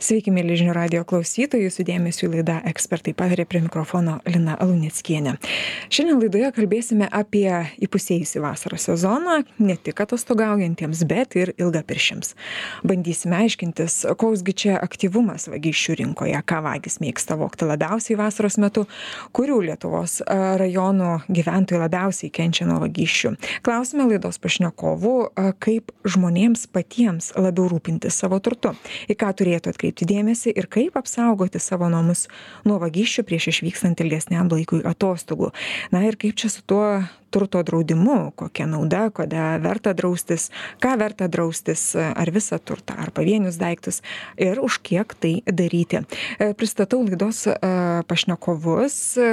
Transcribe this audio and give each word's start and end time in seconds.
Sveiki, 0.00 0.32
mėly 0.32 0.54
žinių 0.56 0.72
radio 0.72 1.02
klausytojai, 1.04 1.66
jūsų 1.66 1.84
dėmesio 1.84 2.24
į 2.24 2.28
laidą 2.38 2.54
ekspertai 2.70 3.12
patarė 3.12 3.44
prie 3.44 3.60
mikrofono 3.60 4.14
Lina 4.24 4.54
Aluneckienė. 4.56 5.34
Šiandien 5.92 6.22
laidoje 6.22 6.48
kalbėsime 6.56 7.04
apie 7.12 7.50
įpusėjusi 7.84 8.40
vasaros 8.40 8.86
sezoną, 8.88 9.42
ne 9.60 9.76
tik 9.76 10.00
atostogaujantiems, 10.00 11.02
bet 11.04 11.36
ir 11.36 11.52
ilgapiršiams. 11.60 12.32
Bandysime 12.88 13.42
aiškintis, 13.42 13.98
koksgi 14.16 14.54
čia 14.62 14.78
aktyvumas 14.80 15.50
vagysčių 15.52 15.98
rinkoje, 16.00 16.40
ką 16.48 16.62
vagys 16.64 16.96
mėgsta 17.04 17.36
vokti 17.36 17.68
labiausiai 17.68 18.16
vasaros 18.22 18.56
metu, 18.56 18.86
kurių 19.36 19.60
Lietuvos 19.68 20.22
rajonų 20.24 21.10
gyventojai 21.28 21.82
labiausiai 21.84 22.32
kenčia 22.32 22.64
nuo 22.70 22.78
vagysčių. 22.86 23.34
Klausime 23.68 24.08
laidos 24.08 24.40
pašnekovų, 24.40 25.14
kaip 25.60 25.92
žmonėms 26.08 26.64
patiems 26.72 27.34
labiau 27.36 27.68
rūpintis 27.68 28.16
savo 28.24 28.40
turtu, 28.40 28.72
į 29.04 29.20
ką 29.20 29.36
turėtų 29.36 29.74
atkreipti 29.74 29.89
atkreipti 29.90 30.06
dėmesį 30.06 30.54
ir 30.54 30.68
kaip 30.70 30.96
apsaugoti 30.96 31.58
savo 31.58 31.88
namus 31.90 32.28
nuo 32.64 32.78
vagysčių 32.78 33.24
prieš 33.26 33.50
išvykstant 33.50 34.00
ilgesniam 34.00 34.48
laikui 34.48 34.82
atostogų. 34.86 35.52
Na 35.90 36.04
ir 36.06 36.16
kaip 36.16 36.36
čia 36.36 36.48
su 36.48 36.62
tuo 36.62 37.02
turto 37.30 37.62
draudimu 37.62 38.32
kokia 38.36 38.66
nauda 38.66 39.08
kada 39.14 39.56
verta 39.62 39.92
draustis 39.96 40.50
ką 40.82 40.96
verta 40.98 41.28
draustis 41.28 41.94
ar 41.96 42.30
visą 42.34 42.58
turtą 42.58 42.96
ar 42.98 43.12
pavienius 43.14 43.58
daiktus 43.60 44.02
ir 44.40 44.60
už 44.60 44.80
kiek 44.82 45.14
tai 45.14 45.42
daryti. 45.46 46.02
E, 46.38 46.52
pristatau 46.54 47.02
laidos 47.04 47.46
e, 47.46 47.54
pašnekovus 48.08 48.96
e, 49.16 49.28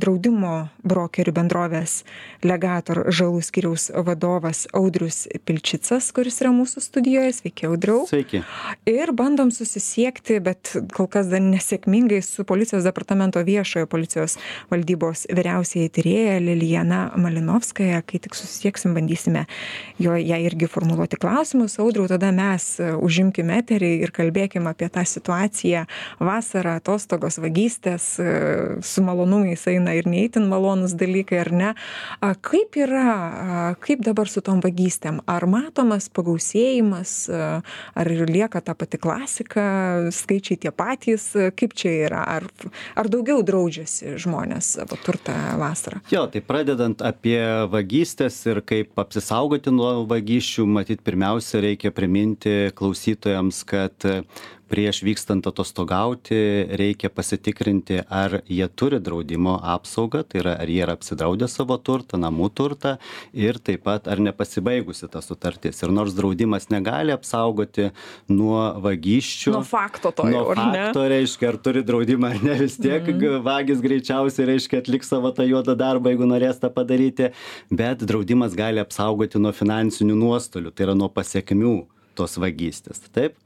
draudimo 0.00 0.68
brokerių 0.86 1.34
bendrovės 1.36 2.02
legator 2.46 3.04
žalų 3.12 3.42
skyriaus 3.44 3.90
vadovas 4.06 4.64
audrius 4.76 5.26
pilčicas 5.46 6.10
kuris 6.14 6.40
yra 6.42 6.52
mūsų 6.54 6.82
studijoje. 6.84 7.32
Sveiki 7.42 7.68
audriau. 7.68 8.04
Sveiki. 8.08 8.42
Ir 8.88 9.12
bandom 9.16 9.52
susisiekti 9.54 10.38
bet 10.44 10.74
kol 10.94 11.08
kas 11.10 11.30
dar 11.32 11.42
nesėkmingai 11.44 12.22
su 12.24 12.46
policijos 12.48 12.86
departamento 12.86 13.42
viešojo 13.46 13.88
policijos 13.90 14.38
valdybos 14.72 15.26
vyriausiąja 15.32 15.92
tyrėja 15.96 16.38
lilijana 16.42 17.04
malinauskas 17.16 17.41
malinovskaja 17.42 18.02
kai 18.02 18.18
tik 18.22 18.34
susisieksim 18.34 18.94
bandysime 18.94 19.46
jo 19.98 20.14
jai 20.16 20.42
irgi 20.46 20.66
formuluoti 20.66 21.16
klausimus. 21.20 21.78
Audriau 21.78 22.08
tada 22.08 22.32
mes 22.32 22.64
e, 22.80 22.92
užimkim 22.94 23.50
eterį 23.50 23.90
ir 24.02 24.12
kalbėkim 24.14 24.66
apie 24.70 24.88
tą 24.92 25.04
situaciją. 25.06 25.84
Vasara 26.20 26.76
atostogos 26.80 27.38
vagystės 27.42 28.06
e, 28.20 28.28
su 28.82 29.02
malonumais 29.02 29.66
eina 29.70 29.94
ir 29.98 30.08
ne 30.10 30.24
itin 30.26 30.48
malonūs 30.50 30.94
dalykai 30.98 31.40
ar 31.42 31.52
ne? 31.52 31.70
Kaip 32.42 32.78
yra 32.78 33.74
kaip 33.82 34.02
dabar 34.04 34.30
su 34.30 34.42
tom 34.44 34.62
vagystėm? 34.62 35.22
Ar 35.26 35.46
matomas 35.50 36.08
pagausėjimas 36.12 37.16
e, 37.28 37.42
ar 37.94 38.12
lieka 38.28 38.62
ta 38.62 38.76
pati 38.78 39.00
klasika 39.02 39.64
skaičiai 40.14 40.60
tie 40.62 40.74
patys? 40.74 41.32
Kaip 41.58 41.76
čia 41.78 41.94
yra? 42.06 42.24
Ar 42.38 42.48
ar 42.96 43.10
daugiau 43.10 43.42
draudžiasi 43.46 44.16
žmonės 44.22 44.74
savo 44.78 44.98
turtą 45.02 45.34
vasarą? 45.60 46.02
Jo 46.12 46.26
tai 46.32 46.42
pradedant 46.44 47.02
apie 47.04 47.31
apie 47.32 47.66
vagystes 47.70 48.36
ir 48.46 48.60
kaip 48.66 48.98
apsisaugoti 49.00 49.72
nuo 49.72 50.04
vagysčių 50.08 50.66
matyt 50.68 51.00
pirmiausia 51.06 51.62
reikia 51.64 51.92
priminti 51.94 52.70
klausytojams 52.76 53.62
kad 53.64 53.96
prieš 54.72 55.02
vykstant 55.04 55.44
atostogauti 55.48 56.38
reikia 56.80 57.10
pasitikrinti 57.12 58.00
ar 58.08 58.38
jie 58.48 58.64
turi 58.72 59.00
draudimo 59.04 59.58
apsaugą 59.74 60.22
tai 60.24 60.40
yra 60.40 60.54
ar 60.62 60.72
jie 60.72 60.80
yra 60.86 60.96
apsidraudę 60.96 61.48
savo 61.52 61.76
turtą 61.76 62.20
namų 62.22 62.48
turtą 62.56 62.94
ir 63.36 63.60
taip 63.60 63.84
pat 63.84 64.08
ar 64.08 64.22
nepasibaigusi 64.22 65.10
ta 65.12 65.20
sutartis. 65.24 65.82
Ir 65.82 65.92
nors 65.92 66.16
draudimas 66.16 66.70
negali 66.72 67.12
apsaugoti 67.12 67.90
nuo 68.32 68.62
vagysčių 68.84 69.56
nuo 69.58 69.64
fakto 69.66 70.14
to 70.16 70.28
nuo 70.30 70.44
fakto 70.56 71.06
reiškia 71.12 71.52
ar 71.52 71.60
turi 71.66 71.84
draudimą 71.86 72.32
ar 72.32 72.42
ne 72.46 72.58
vis 72.64 72.78
tiek 72.80 73.08
mm. 73.12 73.40
vagys 73.44 73.82
greičiausiai 73.84 74.52
reiškia 74.54 74.80
atliks 74.82 75.12
savo 75.12 75.34
tą 75.36 75.44
juodą 75.48 75.76
darbą 75.78 76.14
jeigu 76.14 76.28
norės 76.28 76.62
tą 76.62 76.72
padaryti 76.72 77.32
bet 77.70 78.06
draudimas 78.08 78.56
gali 78.56 78.80
apsaugoti 78.80 79.42
nuo 79.42 79.52
finansinių 79.56 80.16
nuostolių 80.22 80.72
tai 80.72 80.88
yra 80.88 80.96
nuo 80.96 81.12
pasekmių 81.12 81.80
tos 82.18 82.38
vagystės. 82.40 83.02
Taip. 83.14 83.36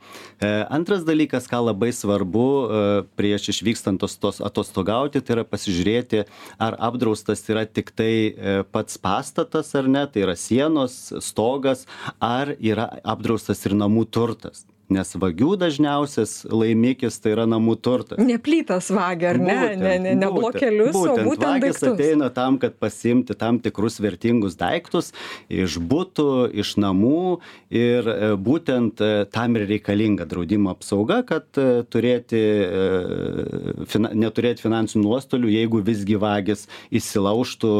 E, 0.40 0.50
antras 0.72 1.04
dalykas 1.06 1.48
ką 1.50 1.62
labai 1.68 1.92
svarbu 1.94 2.46
e, 2.46 2.84
prieš 3.18 3.50
išvykstant 3.54 4.02
tos 4.02 4.18
tos 4.20 4.42
atostogauti 4.44 5.22
tai 5.24 5.38
yra 5.38 5.46
pasižiūrėti 5.48 6.24
ar 6.62 6.78
apdraustas 6.90 7.44
yra 7.52 7.66
tiktai 7.66 8.12
e, 8.12 8.56
pats 8.72 9.00
pastatas 9.00 9.74
ar 9.78 9.90
ne 9.90 10.06
tai 10.10 10.26
yra 10.26 10.36
sienos 10.38 10.98
stogas 11.24 11.86
ar 12.20 12.54
yra 12.60 12.90
apdraustas 13.04 13.64
ir 13.66 13.76
namų 13.78 14.06
turtas 14.12 14.66
nes 14.92 15.12
vagių 15.18 15.56
dažniausias 15.58 16.44
laimikis 16.50 17.18
tai 17.22 17.32
yra 17.34 17.46
namų 17.48 17.76
turtas. 17.82 18.20
Ne 18.22 18.38
plytas 18.42 18.88
vagia, 18.94 19.32
ar 19.34 19.40
ne? 19.40 19.56
Būtent, 19.56 19.82
ne, 19.82 19.94
ne, 20.04 20.14
ne 20.20 20.30
blokelius, 20.30 20.92
būtent, 20.94 21.22
o 21.22 21.26
būtent 21.26 21.48
vagis 21.50 21.80
daiktus. 21.80 21.92
ateina 21.92 22.30
tam, 22.34 22.58
kad 22.62 22.76
pasimti 22.78 23.36
tam 23.38 23.58
tikrus 23.62 23.98
vertingus 24.02 24.58
daiktus 24.60 25.12
iš 25.50 25.78
būtų, 25.82 26.28
iš 26.54 26.76
namų 26.82 27.22
ir 27.74 28.10
e, 28.12 28.32
būtent 28.38 29.02
e, 29.02 29.12
tam 29.32 29.58
ir 29.58 29.66
reikalinga 29.72 30.28
draudimo 30.30 30.72
apsauga, 30.74 31.22
kad 31.26 31.46
e, 31.58 31.82
turėti, 31.90 32.42
fina, 33.90 34.12
neturėti 34.14 34.64
finansinių 34.64 35.06
nuostolių, 35.06 35.50
jeigu 35.58 35.82
visgi 35.86 36.18
vagis 36.20 36.66
įsilaužtų 36.94 37.72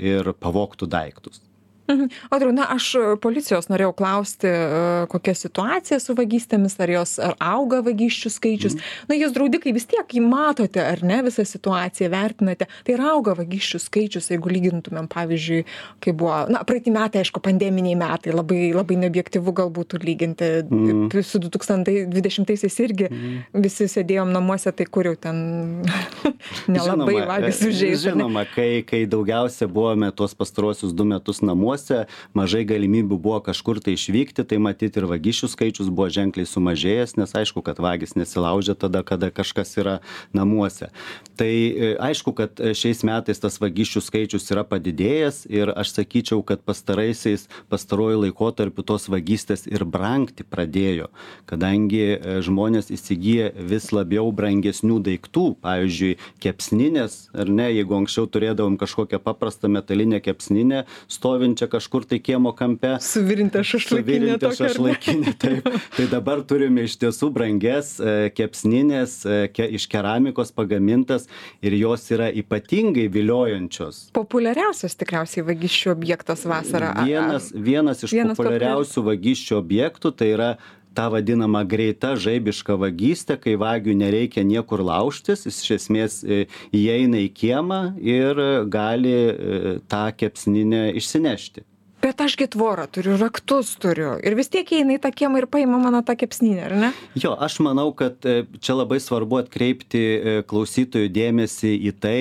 ir 0.00 0.32
pavoktų 0.40 0.88
daiktus. 0.90 1.42
Mhm. 1.86 2.08
Audriu, 2.30 2.52
na, 2.56 2.64
aš 2.72 2.86
e, 2.96 3.02
policijos 3.20 3.68
norėjau 3.68 3.92
klausti, 3.98 4.48
e, 4.48 5.06
kokia 5.12 5.34
situacija 5.36 5.98
su 6.00 6.14
vagystėmis, 6.16 6.78
ar 6.80 6.92
jos 6.94 7.18
ar 7.20 7.34
auga 7.44 7.82
vagysčių 7.84 8.30
skaičius. 8.32 8.76
Mm. 8.78 9.10
Na, 9.10 9.18
jūs 9.20 9.34
draudikai 9.36 9.74
vis 9.76 9.84
tiek 9.90 10.14
jį 10.16 10.22
matote, 10.24 10.80
ar 10.80 11.02
ne, 11.04 11.20
visą 11.26 11.44
situaciją 11.44 12.08
vertinate. 12.12 12.68
Tai 12.86 12.94
ir 12.94 13.02
auga 13.04 13.34
vagysčių 13.36 13.82
skaičius, 13.84 14.30
jeigu 14.32 14.52
lygintumėm, 14.54 15.10
pavyzdžiui, 15.12 15.60
kai 16.04 16.14
buvo, 16.16 16.38
na, 16.52 16.62
praeitį 16.64 16.94
metai, 16.94 17.24
aišku, 17.24 17.42
pandeminiai 17.44 17.98
metai, 18.00 18.32
labai, 18.32 18.62
labai 18.72 18.98
neobjektivu 19.04 19.52
galbūt 19.60 19.98
lyginti 20.04 20.50
mm. 20.64 21.12
su 21.20 21.42
2020-aisiais 21.44 22.80
irgi 22.80 23.10
mm. 23.10 23.60
visi 23.64 23.90
sėdėjom 23.92 24.32
namuose, 24.32 24.72
tai 24.72 24.88
kur 24.88 25.10
jau 25.10 25.14
ten 25.20 25.84
nelabai 26.72 27.20
vagys 27.28 27.60
užžeidė. 27.68 28.00
Žinoma, 28.08 28.48
kai, 28.56 28.80
kai 28.88 29.04
daugiausia 29.10 29.68
buvome 29.68 30.08
tuos 30.16 30.32
pastaruosius 30.36 30.96
du 30.96 31.04
metus 31.08 31.44
namuose, 31.44 31.73
namuose 31.74 32.06
mažai 32.34 32.64
galimybių 32.64 33.18
buvo 33.18 33.40
kažkur 33.40 33.80
tai 33.82 33.94
išvykti 33.94 34.44
tai 34.46 34.58
matyt 34.58 34.96
ir 34.96 35.06
vagysčių 35.06 35.48
skaičius 35.50 35.90
buvo 35.90 36.08
ženkliai 36.08 36.46
sumažėjęs 36.46 37.16
nes 37.16 37.34
aišku 37.34 37.62
kad 37.62 37.78
vagys 37.78 38.14
nesilaužia 38.14 38.74
tada 38.74 39.02
kada 39.02 39.30
kažkas 39.30 39.76
yra 39.76 40.00
namuose. 40.32 40.90
Tai 41.36 41.50
e, 41.50 41.96
aišku 41.98 42.32
kad 42.34 42.60
e, 42.60 42.74
šiais 42.74 43.02
metais 43.04 43.40
tas 43.40 43.58
vagysčių 43.60 44.00
skaičius 44.00 44.50
yra 44.50 44.64
padidėjęs 44.64 45.46
ir 45.50 45.72
aš 45.74 45.94
sakyčiau 45.94 46.44
kad 46.44 46.62
pastaraisiais 46.62 47.48
pastaruoju 47.68 48.24
laikotarpiu 48.24 48.82
tos 48.82 49.08
vagystės 49.08 49.66
ir 49.66 49.84
brangti 49.84 50.44
pradėjo 50.44 51.10
kadangi 51.46 52.18
e, 52.18 52.40
žmonės 52.44 52.90
įsigyja 52.94 53.52
vis 53.54 53.90
labiau 53.92 54.30
brangesnių 54.32 55.00
daiktų 55.02 55.56
pavyzdžiui 55.64 56.18
kepsninės 56.42 57.30
ar 57.34 57.50
ne 57.50 57.70
jeigu 57.72 57.98
anksčiau 57.98 58.28
turėdavom 58.30 58.78
kažkokią 58.78 59.20
paprastą 59.22 59.68
metalinę 59.72 60.20
kepsninę 60.24 60.84
stovinčią 61.08 61.63
čia 61.64 61.70
kažkur 61.70 62.04
tai 62.04 62.18
kiemo 62.20 62.52
kampe. 62.56 62.98
Suvirinta 63.00 63.62
šašlaikinė. 63.64 64.36
Suvirinta 64.36 64.50
šašlaikinė, 64.54 65.34
taip. 65.40 65.68
Tai 65.96 66.06
dabar 66.12 66.42
turime 66.46 66.84
iš 66.84 66.96
tiesų 67.00 67.30
branges 67.34 67.96
e, 68.00 68.30
kepsninės, 68.34 69.16
e, 69.24 69.38
ke, 69.52 69.66
iš 69.78 69.86
keramikos 69.90 70.52
pagamintas 70.54 71.26
ir 71.64 71.76
jos 71.78 72.06
yra 72.14 72.30
ypatingai 72.30 73.08
viliojančios. 73.12 74.08
Populiariausias 74.16 74.96
tikriausiai 75.00 75.46
vagysčių 75.48 75.92
objektas 75.94 76.44
vasarą. 76.48 76.92
Vienas, 77.04 77.50
vienas 77.54 78.04
iš 78.04 78.16
vienas 78.16 78.38
populiariausių 78.38 79.06
vagysčių 79.10 79.60
objektų 79.60 80.14
tai 80.18 80.32
yra 80.36 80.50
ta 80.94 81.08
vadinama 81.12 81.64
greita 81.66 82.14
žaibiška 82.20 82.78
vagystė 82.80 83.36
kai 83.42 83.56
vagiui 83.60 83.96
nereikia 83.98 84.44
niekur 84.46 84.84
laužtis 84.86 85.44
jis 85.48 85.60
iš 85.64 85.70
esmės 85.78 86.18
e, 86.22 86.46
įeina 86.74 87.24
į 87.26 87.30
kiemą 87.34 87.80
ir 88.00 88.40
gali 88.72 89.14
e, 89.14 89.78
tą 89.90 90.06
kepsninę 90.16 90.90
išsinešti. 91.00 91.66
Bet 92.04 92.20
aš 92.20 92.34
gi 92.36 92.46
tvorą 92.52 92.84
turiu 92.92 93.14
raktus 93.16 93.70
turiu. 93.80 94.18
Ir 94.20 94.36
vis 94.36 94.50
tiek 94.52 94.68
įeina 94.68 94.98
į 94.98 95.00
tą 95.06 95.10
kiemą 95.16 95.40
ir 95.40 95.46
paima 95.48 95.78
mano 95.80 96.02
tą 96.04 96.16
kepsninę 96.20 96.66
ar 96.66 96.74
ne? 96.82 96.90
Jo 97.16 97.32
aš 97.46 97.58
manau 97.64 97.88
kad 97.96 98.20
e, 98.28 98.44
čia 98.60 98.76
labai 98.78 99.00
svarbu 99.00 99.40
atkreipti 99.44 100.04
klausytojų 100.50 101.10
dėmesį 101.14 101.74
į 101.90 101.96
tai 101.98 102.20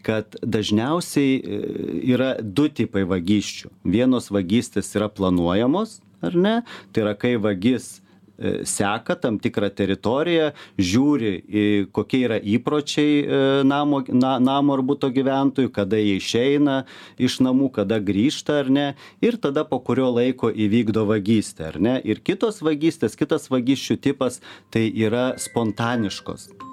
kad 0.00 0.32
dažniausiai 0.40 1.34
yra 2.08 2.30
du 2.40 2.70
tipai 2.72 3.02
vagysčių. 3.04 3.68
Vienos 3.84 4.30
vagystės 4.32 4.88
yra 4.96 5.10
planuojamos 5.12 5.98
ar 6.20 6.36
ne? 6.36 6.54
Tai 6.92 7.04
yra 7.04 7.14
kai 7.18 7.34
vagis 7.40 7.98
e, 7.98 8.09
seka 8.64 9.16
tam 9.20 9.38
tikrą 9.42 9.70
teritoriją, 9.74 10.50
žiūri, 10.80 11.32
kokie 11.92 12.22
yra 12.28 12.38
įpročiai 12.40 13.64
namo, 13.66 14.02
na, 14.08 14.36
namo 14.42 14.76
ar 14.76 14.84
būto 14.86 15.10
gyventojų, 15.14 15.72
kada 15.74 16.00
jie 16.00 16.16
išeina 16.20 16.80
iš 17.20 17.40
namų, 17.44 17.70
kada 17.80 18.00
grįžta 18.00 18.60
ar 18.64 18.72
ne, 18.72 18.88
ir 19.24 19.38
tada 19.42 19.66
po 19.68 19.80
kurio 19.84 20.10
laiko 20.14 20.50
įvykdo 20.50 21.06
vagystę, 21.10 21.68
ar 21.74 21.80
ne. 21.80 21.98
Ir 22.04 22.24
kitos 22.24 22.62
vagystės, 22.64 23.18
kitas 23.18 23.50
vagysčių 23.52 24.00
tipas 24.00 24.40
tai 24.72 24.88
yra 24.88 25.32
spontaniškos 25.40 26.69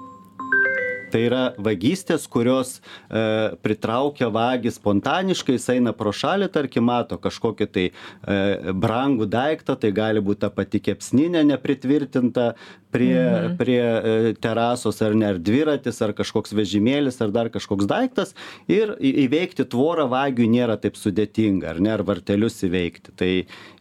tai 1.12 1.24
yra 1.28 1.42
vagystės 1.58 2.26
kurios 2.30 2.78
e, 2.78 3.22
pritraukia 3.64 4.30
vagį 4.34 4.72
spontaniškai 4.74 5.56
jis 5.58 5.68
eina 5.76 5.94
pro 5.96 6.12
šalį 6.14 6.50
tarkim 6.54 6.88
mato 6.88 7.18
kažkokį 7.20 7.68
tai 7.74 7.86
e, 7.88 8.72
brangų 8.72 9.28
daiktą 9.32 9.78
tai 9.80 9.92
gali 9.96 10.22
būt 10.24 10.44
ta 10.44 10.52
pati 10.54 10.80
kepsninė 10.84 11.44
nepritvirtinta 11.52 12.52
prie 12.90 13.20
mhm. 13.20 13.56
prie 13.56 13.80
e, 13.82 14.34
terasos 14.40 15.02
ar 15.02 15.14
ne 15.14 15.28
ar 15.32 15.38
dviratis 15.38 16.00
ar 16.04 16.14
kažkoks 16.16 16.54
vežimėlis 16.56 17.20
ar 17.24 17.32
dar 17.34 17.50
kažkoks 17.52 17.88
daiktas. 17.88 18.34
Ir 18.70 18.94
į 18.96 19.12
įveikti 19.26 19.66
tvorą 19.68 20.08
vagiui 20.10 20.48
nėra 20.50 20.78
taip 20.80 20.96
sudėtinga 20.98 21.74
ar 21.74 21.82
ne 21.84 21.92
ar 21.92 22.04
vartelius 22.06 22.60
įveikti. 22.66 23.14
Tai 23.18 23.30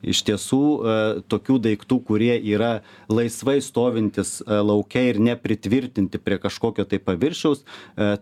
iš 0.04 0.24
tiesų 0.28 0.62
e, 0.62 0.98
tokių 1.32 1.60
daiktų 1.70 2.00
kurie 2.08 2.36
yra 2.38 2.82
laisvai 3.12 3.60
stovintys 3.64 4.38
e, 4.42 4.60
lauke 4.62 5.08
ir 5.12 5.22
nepritvirtinti 5.24 6.22
prie 6.22 6.40
kažkokio 6.42 6.88
tai 6.88 7.00
paviršiaus 7.04 7.64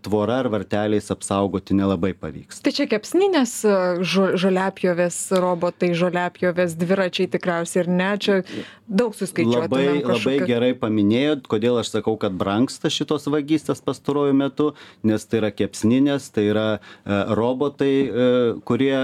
tvora 0.05 0.39
ar 0.43 0.49
varteliais 0.51 1.09
apsaugoti 1.13 1.75
nelabai 1.77 2.13
pavyks. 2.17 2.61
Tai 2.65 2.71
čia 2.75 2.87
kepsninės 2.89 3.57
žo 4.05 4.27
žoliapjovės 4.39 5.17
robotai 5.41 5.91
žoliapjovės 5.97 6.75
dviračiai 6.79 7.29
tikriausiai 7.31 7.83
ar 7.85 7.91
ne? 7.91 8.11
Čia 8.21 8.37
daug 8.85 9.15
suskaičiuotumėm 9.17 10.01
labai 10.01 10.15
labai 10.15 10.35
gerai 10.47 10.71
paminėjot 10.79 11.47
kodėl 11.51 11.79
aš 11.81 11.91
sakau 11.95 12.15
kad 12.21 12.35
brangsta 12.37 12.91
šitos 12.93 13.27
vagystės 13.31 13.81
pastaruoju 13.85 14.35
metu 14.37 14.67
nes 15.07 15.25
tai 15.25 15.41
yra 15.41 15.51
kepsninės 15.55 16.29
tai 16.35 16.47
yra 16.51 16.67
e, 16.75 17.19
robotai 17.39 17.91
e, 18.05 18.27
kurie 18.67 18.95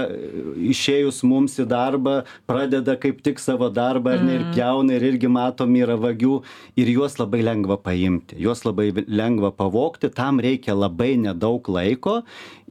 išėjus 0.72 1.22
mums 1.28 1.58
į 1.62 1.68
darbą 1.72 2.22
pradeda 2.50 2.96
kaip 3.00 3.22
tik 3.26 3.42
savo 3.42 3.70
darbą 3.72 4.16
ar 4.16 4.24
ne 4.24 4.38
ir 4.38 4.46
mm. 4.46 4.54
pjauna 4.56 4.96
ir 4.98 5.08
irgi 5.12 5.32
matom 5.32 5.76
yra 5.80 5.98
vagių 6.00 6.40
ir 6.80 6.94
juos 6.94 7.18
labai 7.20 7.42
lengva 7.46 7.78
paimti 7.82 8.40
juos 8.42 8.64
labai 8.68 8.90
lengva 9.06 9.52
pavogti 9.56 10.12
tam 10.12 10.40
reikia 10.42 10.76
labai 10.78 11.14
nedaug 11.20 11.68
laiko 11.72 12.20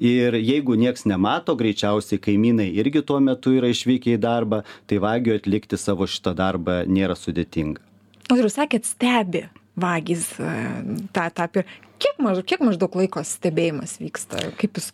ir 0.02 0.40
jeigu 0.40 0.76
nieks 0.80 1.06
nemato 1.06 1.56
greičiausiai 1.60 2.22
kaimynai 2.22 2.72
irgi 2.84 3.06
tuo 3.06 3.20
metu 3.22 3.54
yra 3.60 3.70
išvykę 3.74 4.18
į 4.18 4.24
darbą 4.26 4.64
tai 4.90 5.02
vagiui 5.04 5.38
atlikti 5.38 5.80
savo 5.80 6.10
šitą 6.10 6.36
darbą 6.38 6.82
nėra 6.90 7.18
sudėtinga 7.20 7.91
audriau 8.32 8.52
sakėt 8.52 8.88
stebi 8.90 9.46
vagys 9.80 10.28
e, 10.40 10.52
tą 11.16 11.48
pir 11.52 11.68
kiek 12.02 12.20
maž 12.24 12.44
kiek 12.48 12.64
maždaug 12.66 12.98
laiko 13.00 13.24
stebėjimas 13.26 13.98
vyksta? 14.02 14.50
Kaip 14.60 14.80
jūs 14.80 14.92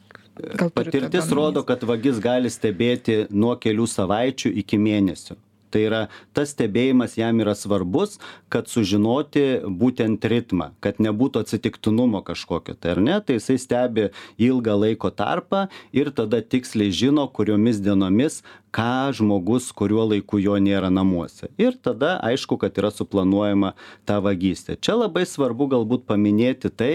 patirtis 0.76 1.32
rodo 1.34 1.64
kad 1.66 1.84
vagis 1.88 2.22
gali 2.22 2.52
stebėti 2.54 3.26
nuo 3.32 3.56
kelių 3.58 3.88
savaičių 3.90 4.54
iki 4.62 4.80
mėnesių 4.82 5.38
tai 5.72 5.84
yra 5.88 6.02
tas 6.38 6.54
stebėjimas 6.56 7.18
jam 7.20 7.42
yra 7.44 7.56
svarbus 7.58 8.18
kad 8.54 8.70
sužinoti 8.72 9.46
būtent 9.68 10.24
ritmą 10.32 10.72
kad 10.84 11.02
nebūtų 11.04 11.44
atsitiktinumo 11.46 12.24
kažkokio 12.28 12.78
tai 12.78 12.96
ar 12.96 13.04
ne? 13.04 13.18
Tai 13.22 13.40
jisai 13.40 13.58
stebi 13.62 14.10
ilgą 14.42 14.78
laiko 14.84 15.12
tarpą 15.12 15.68
ir 15.96 16.12
tada 16.16 16.42
tiksliai 16.42 16.94
žino 16.94 17.28
kuriomis 17.32 17.82
dienomis 17.84 18.42
ką 18.76 19.14
žmogus 19.18 19.72
kuriuo 19.74 20.06
laiku 20.12 20.42
jo 20.44 20.58
nėra 20.62 20.92
namuose. 20.94 21.50
Ir 21.58 21.78
tada 21.82 22.18
aišku 22.26 22.60
kad 22.62 22.78
yra 22.78 22.92
suplanuojama 22.94 23.74
ta 24.06 24.20
vagystė. 24.24 24.78
Čia 24.78 25.00
labai 25.04 25.26
svarbu 25.26 25.70
galbūt 25.74 26.06
paminėti 26.10 26.70
tai 26.70 26.94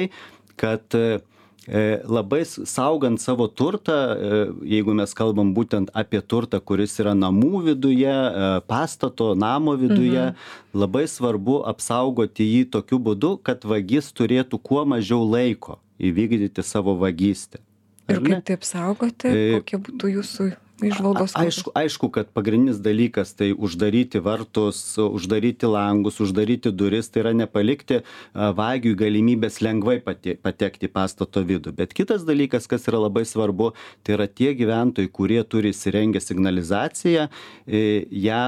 kad 0.61 0.85
labai 1.69 2.43
saugant 2.45 3.21
savo 3.21 3.47
turtą, 3.47 3.93
e, 3.93 4.41
jeigu 4.67 4.95
mes 4.95 5.15
kalbam 5.15 5.53
būtent 5.55 5.93
apie 5.95 6.21
turtą, 6.21 6.59
kuris 6.61 6.99
yra 6.99 7.15
namų 7.15 7.63
viduje, 7.69 8.11
e, 8.11 8.61
pastato, 8.67 9.35
namo 9.39 9.77
viduje, 9.79 10.33
mhm. 10.33 10.35
labai 10.75 11.07
svarbu 11.07 11.63
apsaugoti 11.71 12.43
jį 12.43 12.65
tokiu 12.71 12.99
būdu, 12.99 13.37
kad 13.43 13.63
vagis 13.63 14.11
turėtų 14.13 14.59
kuo 14.59 14.85
mažiau 14.85 15.23
laiko 15.23 15.79
įvykdyti 16.03 16.63
savo 16.67 16.97
vagystę. 16.99 17.63
Ir 18.11 18.19
kaip 18.19 18.43
tai 18.45 18.59
apsaugoti, 18.59 19.31
kokie 19.55 19.79
būtų 19.79 20.11
jūsų 20.19 20.51
įžvalgos 20.87 21.35
aišku 21.39 21.73
aišku 21.79 22.11
kad 22.15 22.31
pagrindinis 22.35 22.81
dalykas 22.83 23.35
tai 23.39 23.53
uždaryti 23.53 24.21
vartus 24.23 24.81
uždaryti 24.99 25.69
langus 25.71 26.21
uždaryti 26.23 26.73
duris 26.73 27.11
tai 27.13 27.23
yra 27.25 27.33
nepalikti 27.37 28.03
vagiui 28.35 28.95
galimybės 28.99 29.61
lengvai 29.65 29.99
pati 30.05 30.35
patekti 30.35 30.89
į 30.89 30.93
pastato 30.93 31.43
vidų. 31.47 31.75
Bet 31.77 31.95
kitas 31.97 32.27
dalykas 32.29 32.69
kas 32.71 32.89
yra 32.91 33.03
labai 33.05 33.25
svarbu 33.29 33.73
tai 34.03 34.17
yra 34.17 34.27
tie 34.29 34.53
gyventojai 34.59 35.11
kurie 35.13 35.41
turi 35.45 35.73
įsirengę 35.73 36.21
signalizaciją 36.23 37.29
ją 38.27 38.43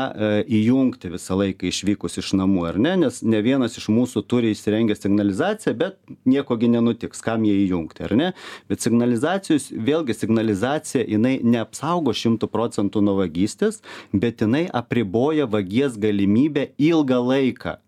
įjungti 0.59 1.13
visą 1.15 1.39
laiką 1.41 1.69
išvykus 1.71 2.19
iš 2.23 2.35
namų 2.39 2.67
ar 2.71 2.81
ne? 2.81 2.97
Nes 3.05 3.23
ne 3.23 3.43
vienas 3.45 3.79
iš 3.81 3.89
mūsų 3.93 4.25
turi 4.31 4.53
įsirengę 4.55 4.97
signalizaciją 4.99 5.77
bet 5.79 5.99
nieko 6.29 6.59
gi 6.61 6.73
nenutiks 6.75 7.23
kam 7.25 7.47
ją 7.49 7.55
įjungti 7.65 8.07
ar 8.09 8.17
ne? 8.19 8.33
Bet 8.71 8.85
signalizacijos 8.85 9.71
vėlgi 9.73 10.17
signalizacija 10.17 11.05
jinai 11.09 11.39
neapsaugo 11.45 12.15
šimtu 12.25 12.49
procentų 12.57 13.05
nuo 13.07 13.19
vagystės 13.23 13.81
bet 14.25 14.45
jinai 14.45 14.65
apriboja 14.83 15.49
vagies 15.57 16.01
galimybę 16.07 16.71
ilgą 16.91 17.21
laiką 17.31 17.79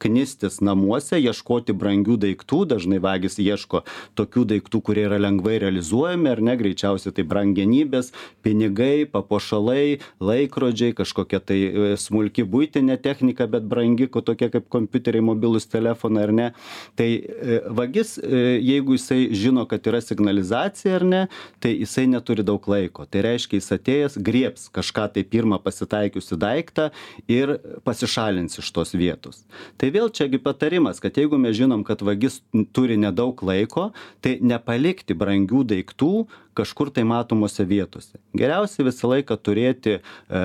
knistis 0.00 0.60
namuose 0.64 1.18
ieškoti 1.20 1.74
brangių 1.76 2.16
daiktų. 2.20 2.64
Dažnai 2.70 3.00
vagys 3.02 3.36
ieško 3.42 3.82
tokių 4.18 4.44
daiktų 4.54 4.80
kurie 4.84 5.04
yra 5.08 5.18
lengvai 5.20 5.58
realizuojami 5.62 6.30
ar 6.30 6.42
ne? 6.44 6.56
Greičiausiai 6.60 7.12
tai 7.14 7.26
brangenybės 7.28 8.12
pinigai 8.44 9.04
papuošalai 9.10 10.00
laikrodžiai 10.24 10.96
kažkokia 10.96 11.40
tai 11.44 11.58
e, 11.60 11.90
smulki 12.00 12.46
buitinė 12.48 12.96
technika 13.02 13.48
bet 13.50 13.66
brangi 13.68 14.08
tokia 14.14 14.48
kaip 14.52 14.68
kompiuteriai 14.72 15.24
mobilūs 15.24 15.68
telefonai 15.68 16.24
ar 16.28 16.32
ne? 16.32 16.48
Tai 16.96 17.08
e, 17.10 17.60
vagis 17.68 18.16
jeigu 18.24 18.96
jisai 18.96 19.28
žino 19.36 19.66
kad 19.68 19.84
yra 19.90 20.00
signalizacija 20.04 20.96
ar 21.00 21.04
ne 21.04 21.22
tai 21.60 21.74
jisai 21.76 22.06
neturi 22.10 22.44
daug 22.46 22.64
laiko. 22.70 23.04
Tai 23.04 23.24
reiškia 23.26 23.60
jis 23.60 23.72
atėjęs 23.78 24.18
griebs 24.24 24.68
kažką 24.74 25.10
tai 25.14 25.24
pirmą 25.28 25.60
pasitaikiusį 25.64 26.38
daiktą 26.40 26.90
ir 27.28 27.58
pasišalins 27.84 28.60
iš 28.62 28.72
tos 28.74 28.94
vietos 28.96 29.33
daiktus 29.34 29.44
tai 29.78 29.90
vėl 29.90 30.10
čia 30.10 30.28
gi 30.28 30.38
patarimas 30.38 31.00
kad 31.00 31.16
jeigu 31.16 31.38
mes 31.38 31.56
žinom 31.56 31.84
kad 31.84 32.02
vagis 32.02 32.42
turi 32.72 32.96
nedaug 32.96 33.40
laiko 33.42 33.92
tai 34.22 34.38
nepalikti 34.40 35.14
brangių 35.14 35.64
daiktų 35.64 36.26
kažkur 36.54 36.90
tai 36.94 37.02
matomose 37.02 37.64
vietose. 37.66 38.20
Geriausia 38.34 38.84
visą 38.86 39.08
laiką 39.10 39.36
turėti 39.42 39.96
e, 39.98 40.02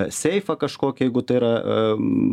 seifą 0.10 0.58
kažkokį 0.58 1.06
jeigu 1.06 1.22
tai 1.22 1.38
yra 1.38 1.54
e, 1.54 1.78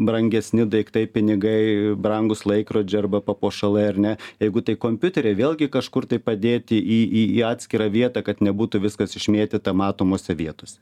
brangesni 0.09 0.65
daiktai 0.65 1.05
pinigai 1.07 1.93
brangūs 1.93 2.47
laikrodžiai 2.49 3.03
arba 3.05 3.21
papuošalai 3.21 3.87
ar 3.93 4.01
ne. 4.01 4.17
Jeigu 4.41 4.65
tai 4.65 4.79
kompiuteriai 4.81 5.37
vėlgi 5.37 5.69
kažkur 5.69 6.09
tai 6.09 6.19
padėti 6.19 6.81
į 6.81 7.01
į 7.05 7.25
į 7.37 7.47
atskirą 7.53 7.93
vietą 7.93 8.25
kad 8.25 8.41
nebūtų 8.41 8.81
viskas 8.89 9.17
išmėtyta 9.21 9.77
matomose 9.77 10.33
vietose 10.33 10.81